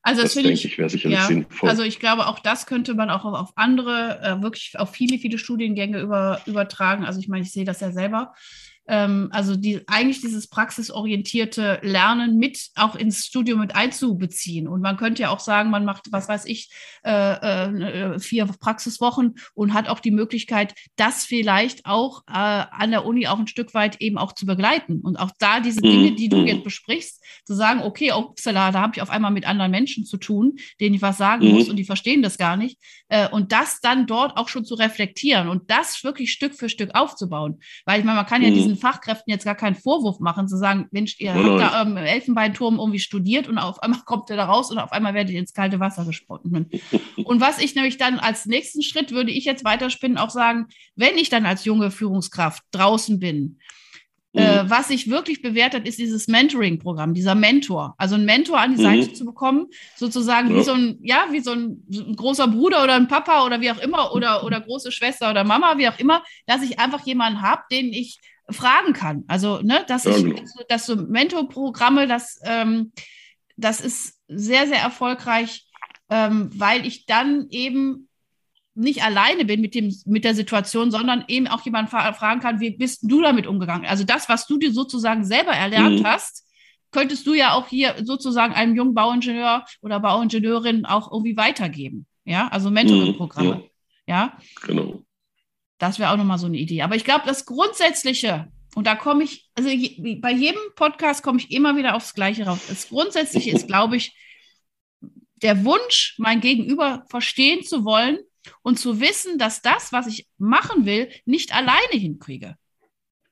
Also 0.01 0.21
das, 0.21 0.33
das 0.33 0.43
denke 0.43 0.53
ich, 0.53 0.65
ich 0.65 0.77
wäre 0.77 0.89
sicherlich 0.89 1.17
ja, 1.17 1.25
sinnvoll. 1.25 1.69
Also 1.69 1.83
ich 1.83 1.99
glaube, 1.99 2.27
auch 2.27 2.39
das 2.39 2.65
könnte 2.65 2.93
man 2.93 3.09
auch 3.09 3.23
auf 3.23 3.51
andere, 3.55 4.19
äh, 4.21 4.41
wirklich 4.41 4.77
auf 4.77 4.91
viele, 4.91 5.17
viele 5.17 5.37
Studiengänge 5.37 6.01
über, 6.01 6.41
übertragen. 6.45 7.05
Also 7.05 7.21
ich 7.21 7.29
meine, 7.29 7.43
ich 7.43 7.53
sehe 7.53 7.63
das 7.63 7.79
ja 7.79 7.91
selber 7.91 8.33
also 8.91 9.55
die, 9.55 9.81
eigentlich 9.87 10.21
dieses 10.21 10.47
praxisorientierte 10.47 11.79
Lernen 11.83 12.37
mit 12.37 12.69
auch 12.75 12.95
ins 12.95 13.25
Studium 13.25 13.59
mit 13.59 13.75
einzubeziehen. 13.75 14.67
Und 14.67 14.81
man 14.81 14.97
könnte 14.97 15.23
ja 15.23 15.29
auch 15.29 15.39
sagen, 15.39 15.69
man 15.69 15.85
macht, 15.85 16.11
was 16.11 16.27
weiß 16.27 16.45
ich, 16.45 16.71
äh, 17.03 17.11
äh, 17.11 18.19
vier 18.19 18.45
Praxiswochen 18.45 19.35
und 19.53 19.73
hat 19.73 19.87
auch 19.89 19.99
die 19.99 20.11
Möglichkeit, 20.11 20.73
das 20.95 21.25
vielleicht 21.25 21.85
auch 21.85 22.23
äh, 22.27 22.31
an 22.33 22.91
der 22.91 23.05
Uni 23.05 23.27
auch 23.27 23.39
ein 23.39 23.47
Stück 23.47 23.73
weit 23.73 24.01
eben 24.01 24.17
auch 24.17 24.33
zu 24.33 24.45
begleiten. 24.45 25.01
Und 25.01 25.17
auch 25.17 25.31
da 25.39 25.59
diese 25.59 25.81
Dinge, 25.81 26.13
die 26.13 26.29
du 26.29 26.37
mhm. 26.37 26.47
jetzt 26.47 26.63
besprichst, 26.63 27.23
zu 27.45 27.53
sagen, 27.53 27.81
okay, 27.81 28.11
upsala, 28.11 28.71
da 28.71 28.81
habe 28.81 28.93
ich 28.95 29.01
auf 29.01 29.09
einmal 29.09 29.31
mit 29.31 29.47
anderen 29.47 29.71
Menschen 29.71 30.05
zu 30.05 30.17
tun, 30.17 30.57
denen 30.79 30.95
ich 30.95 31.01
was 31.01 31.17
sagen 31.17 31.45
mhm. 31.45 31.53
muss 31.53 31.69
und 31.69 31.75
die 31.75 31.83
verstehen 31.83 32.21
das 32.21 32.37
gar 32.37 32.57
nicht. 32.57 32.79
Äh, 33.07 33.29
und 33.29 33.51
das 33.51 33.79
dann 33.81 34.07
dort 34.07 34.37
auch 34.37 34.49
schon 34.49 34.65
zu 34.65 34.75
reflektieren 34.75 35.47
und 35.47 35.69
das 35.69 36.03
wirklich 36.03 36.31
Stück 36.31 36.55
für 36.55 36.69
Stück 36.69 36.95
aufzubauen. 36.95 37.59
Weil 37.85 37.99
ich 37.99 38.05
meine, 38.05 38.17
man 38.17 38.25
kann 38.25 38.41
ja 38.41 38.49
mhm. 38.49 38.55
diesen 38.55 38.77
Fachkräften 38.79 39.31
jetzt 39.31 39.45
gar 39.45 39.55
keinen 39.55 39.75
Vorwurf 39.75 40.19
machen, 40.19 40.47
zu 40.47 40.57
sagen, 40.57 40.87
Mensch, 40.91 41.19
ihr 41.19 41.33
habt 41.33 41.45
da 41.45 41.81
ähm, 41.81 41.97
im 41.97 41.97
Elfenbeinturm 41.97 42.79
irgendwie 42.79 42.99
studiert 42.99 43.47
und 43.47 43.57
auf 43.57 43.81
einmal 43.83 44.01
kommt 44.05 44.29
ihr 44.29 44.35
da 44.35 44.45
raus 44.45 44.71
und 44.71 44.79
auf 44.79 44.91
einmal 44.91 45.13
werdet 45.13 45.33
ihr 45.33 45.39
ins 45.39 45.53
kalte 45.53 45.79
Wasser 45.79 46.05
gesponnen. 46.05 46.69
und 47.23 47.41
was 47.41 47.59
ich 47.59 47.75
nämlich 47.75 47.97
dann 47.97 48.19
als 48.19 48.45
nächsten 48.45 48.81
Schritt 48.81 49.11
würde 49.11 49.31
ich 49.31 49.45
jetzt 49.45 49.63
weiterspinnen, 49.63 50.17
auch 50.17 50.29
sagen, 50.29 50.67
wenn 50.95 51.17
ich 51.17 51.29
dann 51.29 51.45
als 51.45 51.65
junge 51.65 51.91
Führungskraft 51.91 52.63
draußen 52.71 53.19
bin, 53.19 53.59
äh, 54.33 54.63
mhm. 54.63 54.69
was 54.69 54.89
sich 54.89 55.09
wirklich 55.09 55.41
bewährt 55.41 55.73
hat, 55.73 55.87
ist 55.87 55.97
dieses 55.97 56.27
Mentoring-Programm, 56.27 57.15
dieser 57.15 57.33
Mentor. 57.33 57.95
Also 57.97 58.13
einen 58.13 58.25
Mentor 58.25 58.59
an 58.59 58.75
die 58.75 58.77
mhm. 58.77 58.83
Seite 58.83 59.13
zu 59.13 59.25
bekommen, 59.25 59.67
sozusagen 59.95 60.51
ja. 60.51 60.55
wie 60.55 60.63
so 60.63 60.73
ein, 60.73 60.99
ja, 61.01 61.25
wie 61.31 61.39
so 61.39 61.51
ein, 61.51 61.83
so 61.89 62.03
ein, 62.03 62.15
großer 62.15 62.47
Bruder 62.47 62.83
oder 62.83 62.93
ein 62.93 63.07
Papa 63.07 63.43
oder 63.45 63.59
wie 63.59 63.71
auch 63.71 63.79
immer 63.79 64.13
oder, 64.13 64.43
oder 64.43 64.61
große 64.61 64.91
Schwester 64.91 65.31
oder 65.31 65.43
Mama, 65.43 65.79
wie 65.79 65.87
auch 65.87 65.97
immer, 65.97 66.23
dass 66.45 66.61
ich 66.61 66.77
einfach 66.79 67.03
jemanden 67.07 67.41
habe, 67.41 67.63
den 67.71 67.91
ich 67.91 68.19
fragen 68.51 68.93
kann. 68.93 69.23
Also, 69.27 69.61
ne, 69.61 69.83
dass 69.87 70.05
ja, 70.05 70.11
ich, 70.15 70.23
genau. 70.23 70.41
dass 70.67 70.85
so 70.85 70.95
Mentorprogramme, 70.95 72.07
das, 72.07 72.39
ähm, 72.43 72.91
das 73.57 73.81
ist 73.81 74.19
sehr, 74.27 74.67
sehr 74.67 74.79
erfolgreich, 74.79 75.67
ähm, 76.09 76.49
weil 76.53 76.85
ich 76.85 77.05
dann 77.05 77.47
eben 77.49 78.09
nicht 78.75 79.03
alleine 79.03 79.45
bin 79.45 79.61
mit, 79.61 79.75
dem, 79.75 79.93
mit 80.05 80.23
der 80.23 80.33
Situation, 80.33 80.89
sondern 80.89 81.25
eben 81.27 81.47
auch 81.47 81.61
jemanden 81.65 81.91
fragen 81.91 82.39
kann, 82.39 82.59
wie 82.59 82.71
bist 82.71 83.01
du 83.03 83.21
damit 83.21 83.45
umgegangen? 83.45 83.85
Also 83.85 84.05
das, 84.05 84.29
was 84.29 84.47
du 84.47 84.57
dir 84.57 84.71
sozusagen 84.71 85.25
selber 85.25 85.51
erlernt 85.51 85.99
mhm. 85.99 86.05
hast, 86.05 86.45
könntest 86.91 87.27
du 87.27 87.33
ja 87.33 87.53
auch 87.53 87.67
hier 87.67 87.95
sozusagen 88.03 88.53
einem 88.53 88.75
jungen 88.75 88.93
Bauingenieur 88.93 89.65
oder 89.81 89.99
Bauingenieurin 89.99 90.85
auch 90.85 91.11
irgendwie 91.11 91.37
weitergeben. 91.37 92.05
Ja, 92.25 92.47
also 92.47 92.69
Mentoring-Programme. 92.71 93.55
Mhm, 93.55 93.63
ja. 94.07 94.15
ja. 94.15 94.37
Genau. 94.63 95.03
Das 95.79 95.97
wäre 95.97 96.11
auch 96.11 96.17
nochmal 96.17 96.37
so 96.37 96.45
eine 96.45 96.57
Idee. 96.57 96.81
Aber 96.83 96.95
ich 96.95 97.05
glaube, 97.05 97.23
das 97.25 97.45
Grundsätzliche, 97.45 98.51
und 98.75 98.85
da 98.85 98.95
komme 98.95 99.23
ich, 99.23 99.49
also 99.55 99.69
je, 99.69 100.15
bei 100.17 100.31
jedem 100.31 100.61
Podcast 100.75 101.23
komme 101.23 101.39
ich 101.39 101.51
immer 101.51 101.75
wieder 101.75 101.95
aufs 101.95 102.13
Gleiche 102.13 102.45
raus. 102.45 102.59
Das 102.67 102.89
Grundsätzliche 102.89 103.51
ist, 103.51 103.67
glaube 103.67 103.95
ich, 103.95 104.15
der 105.41 105.63
Wunsch, 105.63 106.15
mein 106.17 106.41
Gegenüber 106.41 107.05
verstehen 107.09 107.63
zu 107.63 107.85
wollen 107.85 108.19
und 108.61 108.77
zu 108.77 108.99
wissen, 108.99 109.37
dass 109.37 109.61
das, 109.61 109.91
was 109.93 110.07
ich 110.07 110.27
machen 110.37 110.85
will, 110.85 111.09
nicht 111.25 111.55
alleine 111.55 111.93
hinkriege. 111.93 112.57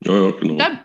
Ja, 0.02 0.24
ja, 0.26 0.32
genau. 0.32 0.58
Dann, 0.58 0.80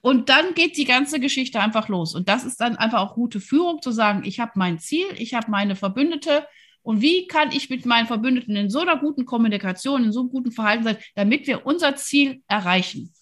und 0.00 0.28
dann 0.28 0.54
geht 0.54 0.76
die 0.76 0.84
ganze 0.84 1.20
Geschichte 1.20 1.60
einfach 1.60 1.88
los. 1.88 2.14
Und 2.14 2.28
das 2.28 2.44
ist 2.44 2.60
dann 2.60 2.76
einfach 2.76 3.00
auch 3.00 3.14
gute 3.14 3.40
Führung, 3.40 3.80
zu 3.80 3.92
sagen, 3.92 4.24
ich 4.24 4.40
habe 4.40 4.52
mein 4.56 4.78
Ziel, 4.78 5.06
ich 5.16 5.34
habe 5.34 5.50
meine 5.50 5.76
Verbündete, 5.76 6.46
und 6.82 7.02
wie 7.02 7.26
kann 7.26 7.50
ich 7.52 7.68
mit 7.70 7.84
meinen 7.86 8.06
Verbündeten 8.06 8.54
in 8.56 8.70
so 8.70 8.80
einer 8.80 8.98
guten 8.98 9.24
Kommunikation, 9.24 10.04
in 10.04 10.12
so 10.12 10.20
einem 10.20 10.30
guten 10.30 10.52
Verhalten 10.52 10.84
sein, 10.84 10.98
damit 11.14 11.46
wir 11.46 11.66
unser 11.66 11.96
Ziel 11.96 12.42
erreichen? 12.46 13.12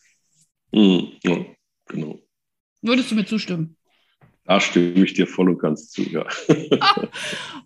Mhm, 0.73 1.12
ja, 1.23 1.47
genau. 1.87 2.18
Würdest 2.83 3.11
du 3.11 3.14
mir 3.14 3.27
zustimmen? 3.27 3.78
Da 4.48 4.61
stimme 4.61 5.04
ich 5.04 5.12
dir 5.12 5.26
voll 5.26 5.50
und 5.50 5.58
ganz 5.58 5.90
zu, 5.90 6.00
ja. 6.00 6.24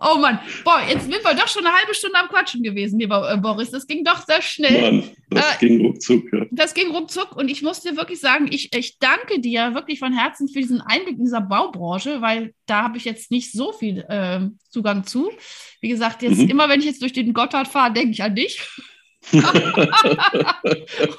oh 0.01 0.19
Mann, 0.19 0.41
boah, 0.65 0.83
jetzt 0.89 1.03
sind 1.03 1.13
wir 1.13 1.35
doch 1.35 1.47
schon 1.47 1.65
eine 1.65 1.77
halbe 1.77 1.95
Stunde 1.95 2.19
am 2.19 2.27
Quatschen 2.27 2.65
gewesen, 2.65 2.99
lieber 2.99 3.33
äh, 3.33 3.37
Boris. 3.37 3.71
Das 3.71 3.87
ging 3.87 4.03
doch 4.03 4.27
sehr 4.27 4.43
schnell. 4.43 4.81
Mann, 4.81 5.05
das 5.31 5.55
äh, 5.55 5.59
ging 5.61 5.81
ruckzuck, 5.87 6.25
ja. 6.33 6.45
Das 6.51 6.75
ging 6.75 6.91
ruckzuck 6.91 7.37
und 7.37 7.49
ich 7.49 7.63
muss 7.63 7.83
dir 7.83 7.97
wirklich 7.97 8.19
sagen, 8.19 8.49
ich, 8.51 8.75
ich 8.75 8.99
danke 8.99 9.39
dir 9.39 9.75
wirklich 9.75 10.01
von 10.01 10.13
Herzen 10.13 10.49
für 10.49 10.59
diesen 10.59 10.81
Einblick 10.81 11.19
in 11.19 11.25
dieser 11.25 11.41
Baubranche, 11.41 12.21
weil 12.21 12.53
da 12.67 12.83
habe 12.83 12.99
ich 12.99 13.05
jetzt 13.05 13.31
nicht 13.31 13.53
so 13.53 13.73
viel 13.73 14.05
äh, 14.09 14.41
Zugang 14.69 15.05
zu. 15.05 15.31
Wie 15.81 15.89
gesagt, 15.89 16.23
jetzt 16.23 16.39
mhm. 16.39 16.51
immer 16.51 16.69
wenn 16.69 16.81
ich 16.81 16.87
jetzt 16.87 17.01
durch 17.01 17.13
den 17.13 17.33
Gotthard 17.33 17.69
fahre, 17.69 17.93
denke 17.93 18.11
ich 18.11 18.25
an 18.25 18.35
dich. 18.35 18.61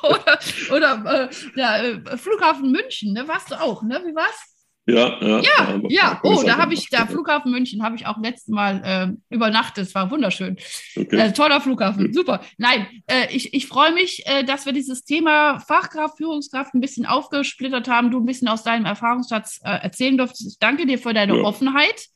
oder 0.03 0.39
oder 0.71 1.29
äh, 1.29 1.29
der 1.55 1.83
äh, 1.85 2.17
Flughafen 2.17 2.69
München, 2.69 3.13
ne? 3.13 3.25
Warst 3.29 3.49
du 3.49 3.61
auch, 3.61 3.81
ne? 3.81 4.03
Wie 4.05 4.13
war's? 4.13 4.52
Ja, 4.85 5.17
ja. 5.21 5.41
Ja, 5.41 5.81
ja. 5.87 6.19
oh, 6.23 6.43
da 6.45 6.57
habe 6.57 6.73
ich, 6.73 6.89
da 6.89 7.05
Flughafen 7.05 7.51
München 7.51 7.83
habe 7.83 7.95
ich 7.95 8.05
auch 8.05 8.17
letztes 8.21 8.49
Mal 8.49 8.81
äh, 8.83 9.33
übernachtet. 9.33 9.87
Es 9.87 9.95
war 9.95 10.11
wunderschön. 10.11 10.57
Okay. 10.95 11.17
Äh, 11.17 11.31
toller 11.31 11.61
Flughafen, 11.61 12.07
mhm. 12.07 12.13
super. 12.13 12.41
Nein, 12.57 12.87
äh, 13.07 13.33
ich, 13.33 13.53
ich 13.53 13.67
freue 13.67 13.93
mich, 13.93 14.23
äh, 14.25 14.43
dass 14.43 14.65
wir 14.65 14.73
dieses 14.73 15.05
Thema 15.05 15.59
Fachkraft, 15.59 16.17
Führungskraft 16.17 16.73
ein 16.73 16.81
bisschen 16.81 17.05
aufgesplittert 17.05 17.87
haben, 17.87 18.11
du 18.11 18.19
ein 18.19 18.25
bisschen 18.25 18.49
aus 18.49 18.63
deinem 18.63 18.85
Erfahrungsschatz 18.85 19.61
äh, 19.63 19.69
erzählen 19.69 20.17
durftest. 20.17 20.53
Ich 20.53 20.59
danke 20.59 20.85
dir 20.85 20.99
für 20.99 21.13
deine 21.13 21.37
ja. 21.37 21.43
Offenheit 21.43 22.07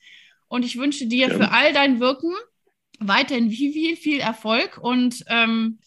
und 0.50 0.66
ich 0.66 0.78
wünsche 0.78 1.08
dir 1.08 1.30
ja. 1.30 1.34
für 1.36 1.52
all 1.52 1.72
dein 1.72 2.02
Wirken 2.02 2.34
weiterhin 3.00 3.50
viel, 3.50 3.72
viel, 3.72 3.96
viel 3.96 4.20
Erfolg 4.20 4.78
und 4.82 5.24
ähm, 5.30 5.80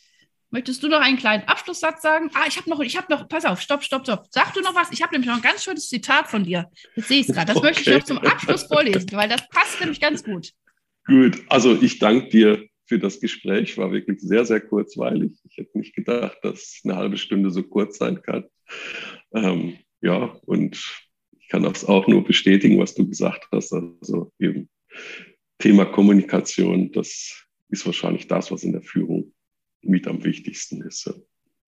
Möchtest 0.52 0.82
du 0.82 0.88
noch 0.88 1.00
einen 1.00 1.16
kleinen 1.16 1.44
Abschlusssatz 1.44 2.02
sagen? 2.02 2.28
Ah, 2.34 2.44
ich 2.48 2.56
habe 2.56 2.68
noch, 2.68 2.80
ich 2.80 2.96
habe 2.96 3.06
noch, 3.12 3.28
pass 3.28 3.44
auf, 3.44 3.60
stopp, 3.60 3.84
stopp, 3.84 4.02
stopp. 4.02 4.26
Sag 4.30 4.52
du 4.52 4.60
noch 4.60 4.74
was? 4.74 4.90
Ich 4.90 5.00
habe 5.00 5.12
nämlich 5.12 5.28
noch 5.28 5.36
ein 5.36 5.42
ganz 5.42 5.62
schönes 5.62 5.88
Zitat 5.88 6.28
von 6.28 6.42
dir. 6.42 6.68
Jetzt 6.96 7.08
sehe 7.08 7.20
ich 7.20 7.28
es 7.28 7.34
gerade. 7.34 7.48
Das 7.48 7.56
okay. 7.56 7.66
möchte 7.68 7.82
ich 7.82 7.96
noch 7.96 8.04
zum 8.04 8.18
Abschluss 8.18 8.64
vorlesen, 8.64 9.12
weil 9.12 9.28
das 9.28 9.48
passt 9.48 9.78
nämlich 9.78 10.00
ganz 10.00 10.24
gut. 10.24 10.52
Gut, 11.06 11.40
also 11.48 11.80
ich 11.80 12.00
danke 12.00 12.30
dir 12.30 12.66
für 12.84 12.98
das 12.98 13.20
Gespräch. 13.20 13.78
War 13.78 13.92
wirklich 13.92 14.20
sehr, 14.20 14.44
sehr 14.44 14.60
kurzweilig. 14.60 15.38
Ich 15.48 15.56
hätte 15.56 15.78
nicht 15.78 15.94
gedacht, 15.94 16.38
dass 16.42 16.80
eine 16.82 16.96
halbe 16.96 17.16
Stunde 17.16 17.52
so 17.52 17.62
kurz 17.62 17.98
sein 17.98 18.20
kann. 18.20 18.44
Ähm, 19.32 19.78
ja, 20.00 20.36
und 20.46 20.82
ich 21.38 21.48
kann 21.48 21.62
das 21.62 21.84
auch 21.84 22.08
nur 22.08 22.24
bestätigen, 22.24 22.80
was 22.80 22.94
du 22.94 23.08
gesagt 23.08 23.46
hast. 23.52 23.72
Also 23.72 24.32
eben 24.40 24.68
Thema 25.58 25.84
Kommunikation, 25.84 26.90
das 26.90 27.46
ist 27.68 27.86
wahrscheinlich 27.86 28.26
das, 28.26 28.50
was 28.50 28.64
in 28.64 28.72
der 28.72 28.82
Führung 28.82 29.32
mit 29.82 30.06
am 30.06 30.22
wichtigsten 30.24 30.82
ist. 30.82 31.10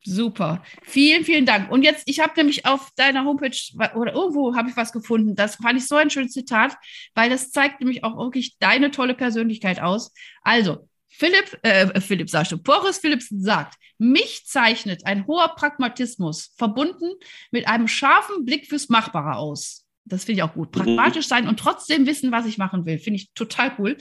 Super. 0.04 0.64
Vielen, 0.82 1.24
vielen 1.24 1.46
Dank. 1.46 1.70
Und 1.70 1.82
jetzt, 1.82 2.02
ich 2.06 2.18
habe 2.18 2.32
nämlich 2.36 2.66
auf 2.66 2.90
deiner 2.96 3.24
Homepage 3.24 3.56
oder 3.94 4.12
irgendwo 4.12 4.56
habe 4.56 4.68
ich 4.68 4.76
was 4.76 4.92
gefunden. 4.92 5.36
Das 5.36 5.56
fand 5.56 5.78
ich 5.78 5.86
so 5.86 5.94
ein 5.94 6.10
schönes 6.10 6.32
Zitat, 6.32 6.76
weil 7.14 7.30
das 7.30 7.52
zeigt 7.52 7.80
nämlich 7.80 8.02
auch 8.02 8.16
wirklich 8.18 8.58
deine 8.58 8.90
tolle 8.90 9.14
Persönlichkeit 9.14 9.80
aus. 9.80 10.12
Also, 10.42 10.88
Philipp, 11.08 11.58
äh, 11.62 12.00
Philipp 12.00 12.30
sagst 12.30 12.52
du, 12.52 12.58
Boris 12.58 12.98
Philipsen 12.98 13.42
sagt, 13.42 13.74
mich 13.98 14.44
zeichnet 14.46 15.06
ein 15.06 15.26
hoher 15.26 15.54
Pragmatismus 15.54 16.52
verbunden 16.56 17.12
mit 17.52 17.68
einem 17.68 17.86
scharfen 17.86 18.44
Blick 18.44 18.66
fürs 18.66 18.88
Machbare 18.88 19.36
aus. 19.36 19.81
Das 20.04 20.24
finde 20.24 20.40
ich 20.40 20.42
auch 20.42 20.54
gut. 20.54 20.74
Mhm. 20.74 20.80
Pragmatisch 20.80 21.28
sein 21.28 21.48
und 21.48 21.58
trotzdem 21.58 22.06
wissen, 22.06 22.32
was 22.32 22.46
ich 22.46 22.58
machen 22.58 22.84
will. 22.86 22.98
Finde 22.98 23.18
ich 23.20 23.32
total 23.34 23.72
cool. 23.78 23.96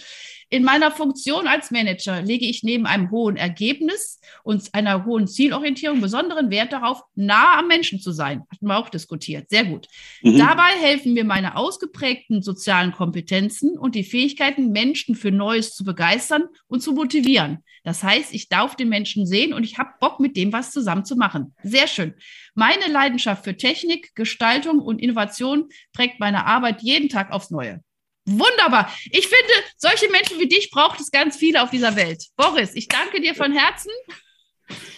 In 0.49 0.63
meiner 0.63 0.91
Funktion 0.91 1.47
als 1.47 1.71
Manager 1.71 2.21
lege 2.21 2.45
ich 2.45 2.63
neben 2.63 2.85
einem 2.85 3.11
hohen 3.11 3.37
Ergebnis 3.37 4.19
und 4.43 4.73
einer 4.73 5.05
hohen 5.05 5.27
Zielorientierung 5.27 6.01
besonderen 6.01 6.49
Wert 6.49 6.73
darauf, 6.73 7.03
nah 7.15 7.59
am 7.59 7.67
Menschen 7.67 7.99
zu 7.99 8.11
sein. 8.11 8.43
Hatten 8.51 8.65
wir 8.65 8.77
auch 8.77 8.89
diskutiert. 8.89 9.49
Sehr 9.49 9.63
gut. 9.63 9.87
Mhm. 10.23 10.37
Dabei 10.37 10.71
helfen 10.81 11.13
mir 11.13 11.23
meine 11.23 11.55
ausgeprägten 11.55 12.41
sozialen 12.41 12.91
Kompetenzen 12.91 13.77
und 13.77 13.95
die 13.95 14.03
Fähigkeiten, 14.03 14.71
Menschen 14.71 15.15
für 15.15 15.31
Neues 15.31 15.75
zu 15.75 15.83
begeistern 15.83 16.43
und 16.67 16.81
zu 16.81 16.93
motivieren. 16.93 17.59
Das 17.83 18.03
heißt, 18.03 18.33
ich 18.33 18.47
darf 18.47 18.75
den 18.75 18.89
Menschen 18.89 19.25
sehen 19.25 19.53
und 19.53 19.63
ich 19.63 19.77
habe 19.79 19.89
Bock, 19.99 20.19
mit 20.19 20.37
dem 20.37 20.53
was 20.53 20.71
zusammen 20.71 21.03
zu 21.03 21.15
machen. 21.15 21.55
Sehr 21.63 21.87
schön. 21.87 22.13
Meine 22.53 22.87
Leidenschaft 22.87 23.43
für 23.43 23.57
Technik, 23.57 24.13
Gestaltung 24.13 24.79
und 24.79 24.99
Innovation 24.99 25.69
prägt 25.93 26.19
meine 26.19 26.45
Arbeit 26.45 26.81
jeden 26.81 27.09
Tag 27.09 27.31
aufs 27.31 27.51
Neue. 27.51 27.81
Wunderbar. 28.25 28.91
Ich 29.11 29.27
finde, 29.27 29.53
solche 29.77 30.09
Menschen 30.09 30.39
wie 30.39 30.47
dich 30.47 30.69
braucht 30.71 30.99
es 30.99 31.11
ganz 31.11 31.35
viele 31.37 31.63
auf 31.63 31.71
dieser 31.71 31.95
Welt. 31.95 32.25
Boris, 32.35 32.75
ich 32.75 32.87
danke 32.87 33.19
dir 33.19 33.35
von 33.35 33.51
Herzen. 33.51 33.91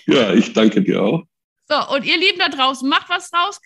Ja, 0.05 0.33
ich 0.33 0.53
danke 0.53 0.81
dir 0.81 1.01
auch. 1.01 1.23
So, 1.69 1.95
und 1.95 2.05
ihr 2.05 2.17
Lieben 2.17 2.39
da 2.39 2.49
draußen, 2.49 2.87
macht 2.87 3.09
was 3.09 3.29
draus. 3.29 3.59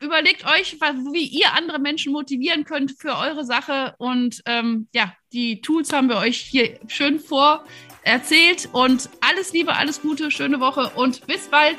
Überlegt 0.00 0.44
euch, 0.44 0.76
wie 1.12 1.24
ihr 1.24 1.54
andere 1.54 1.78
Menschen 1.78 2.12
motivieren 2.12 2.64
könnt 2.64 2.92
für 2.98 3.16
eure 3.16 3.44
Sache. 3.44 3.94
Und 3.98 4.42
ähm, 4.44 4.88
ja, 4.92 5.14
die 5.32 5.60
Tools 5.60 5.92
haben 5.92 6.08
wir 6.08 6.16
euch 6.16 6.38
hier 6.38 6.78
schön 6.88 7.20
vor 7.20 7.64
erzählt. 8.02 8.68
Und 8.72 9.08
alles 9.20 9.52
Liebe, 9.52 9.74
alles 9.74 10.02
Gute, 10.02 10.30
schöne 10.30 10.60
Woche 10.60 10.90
und 10.96 11.26
bis 11.26 11.48
bald. 11.48 11.78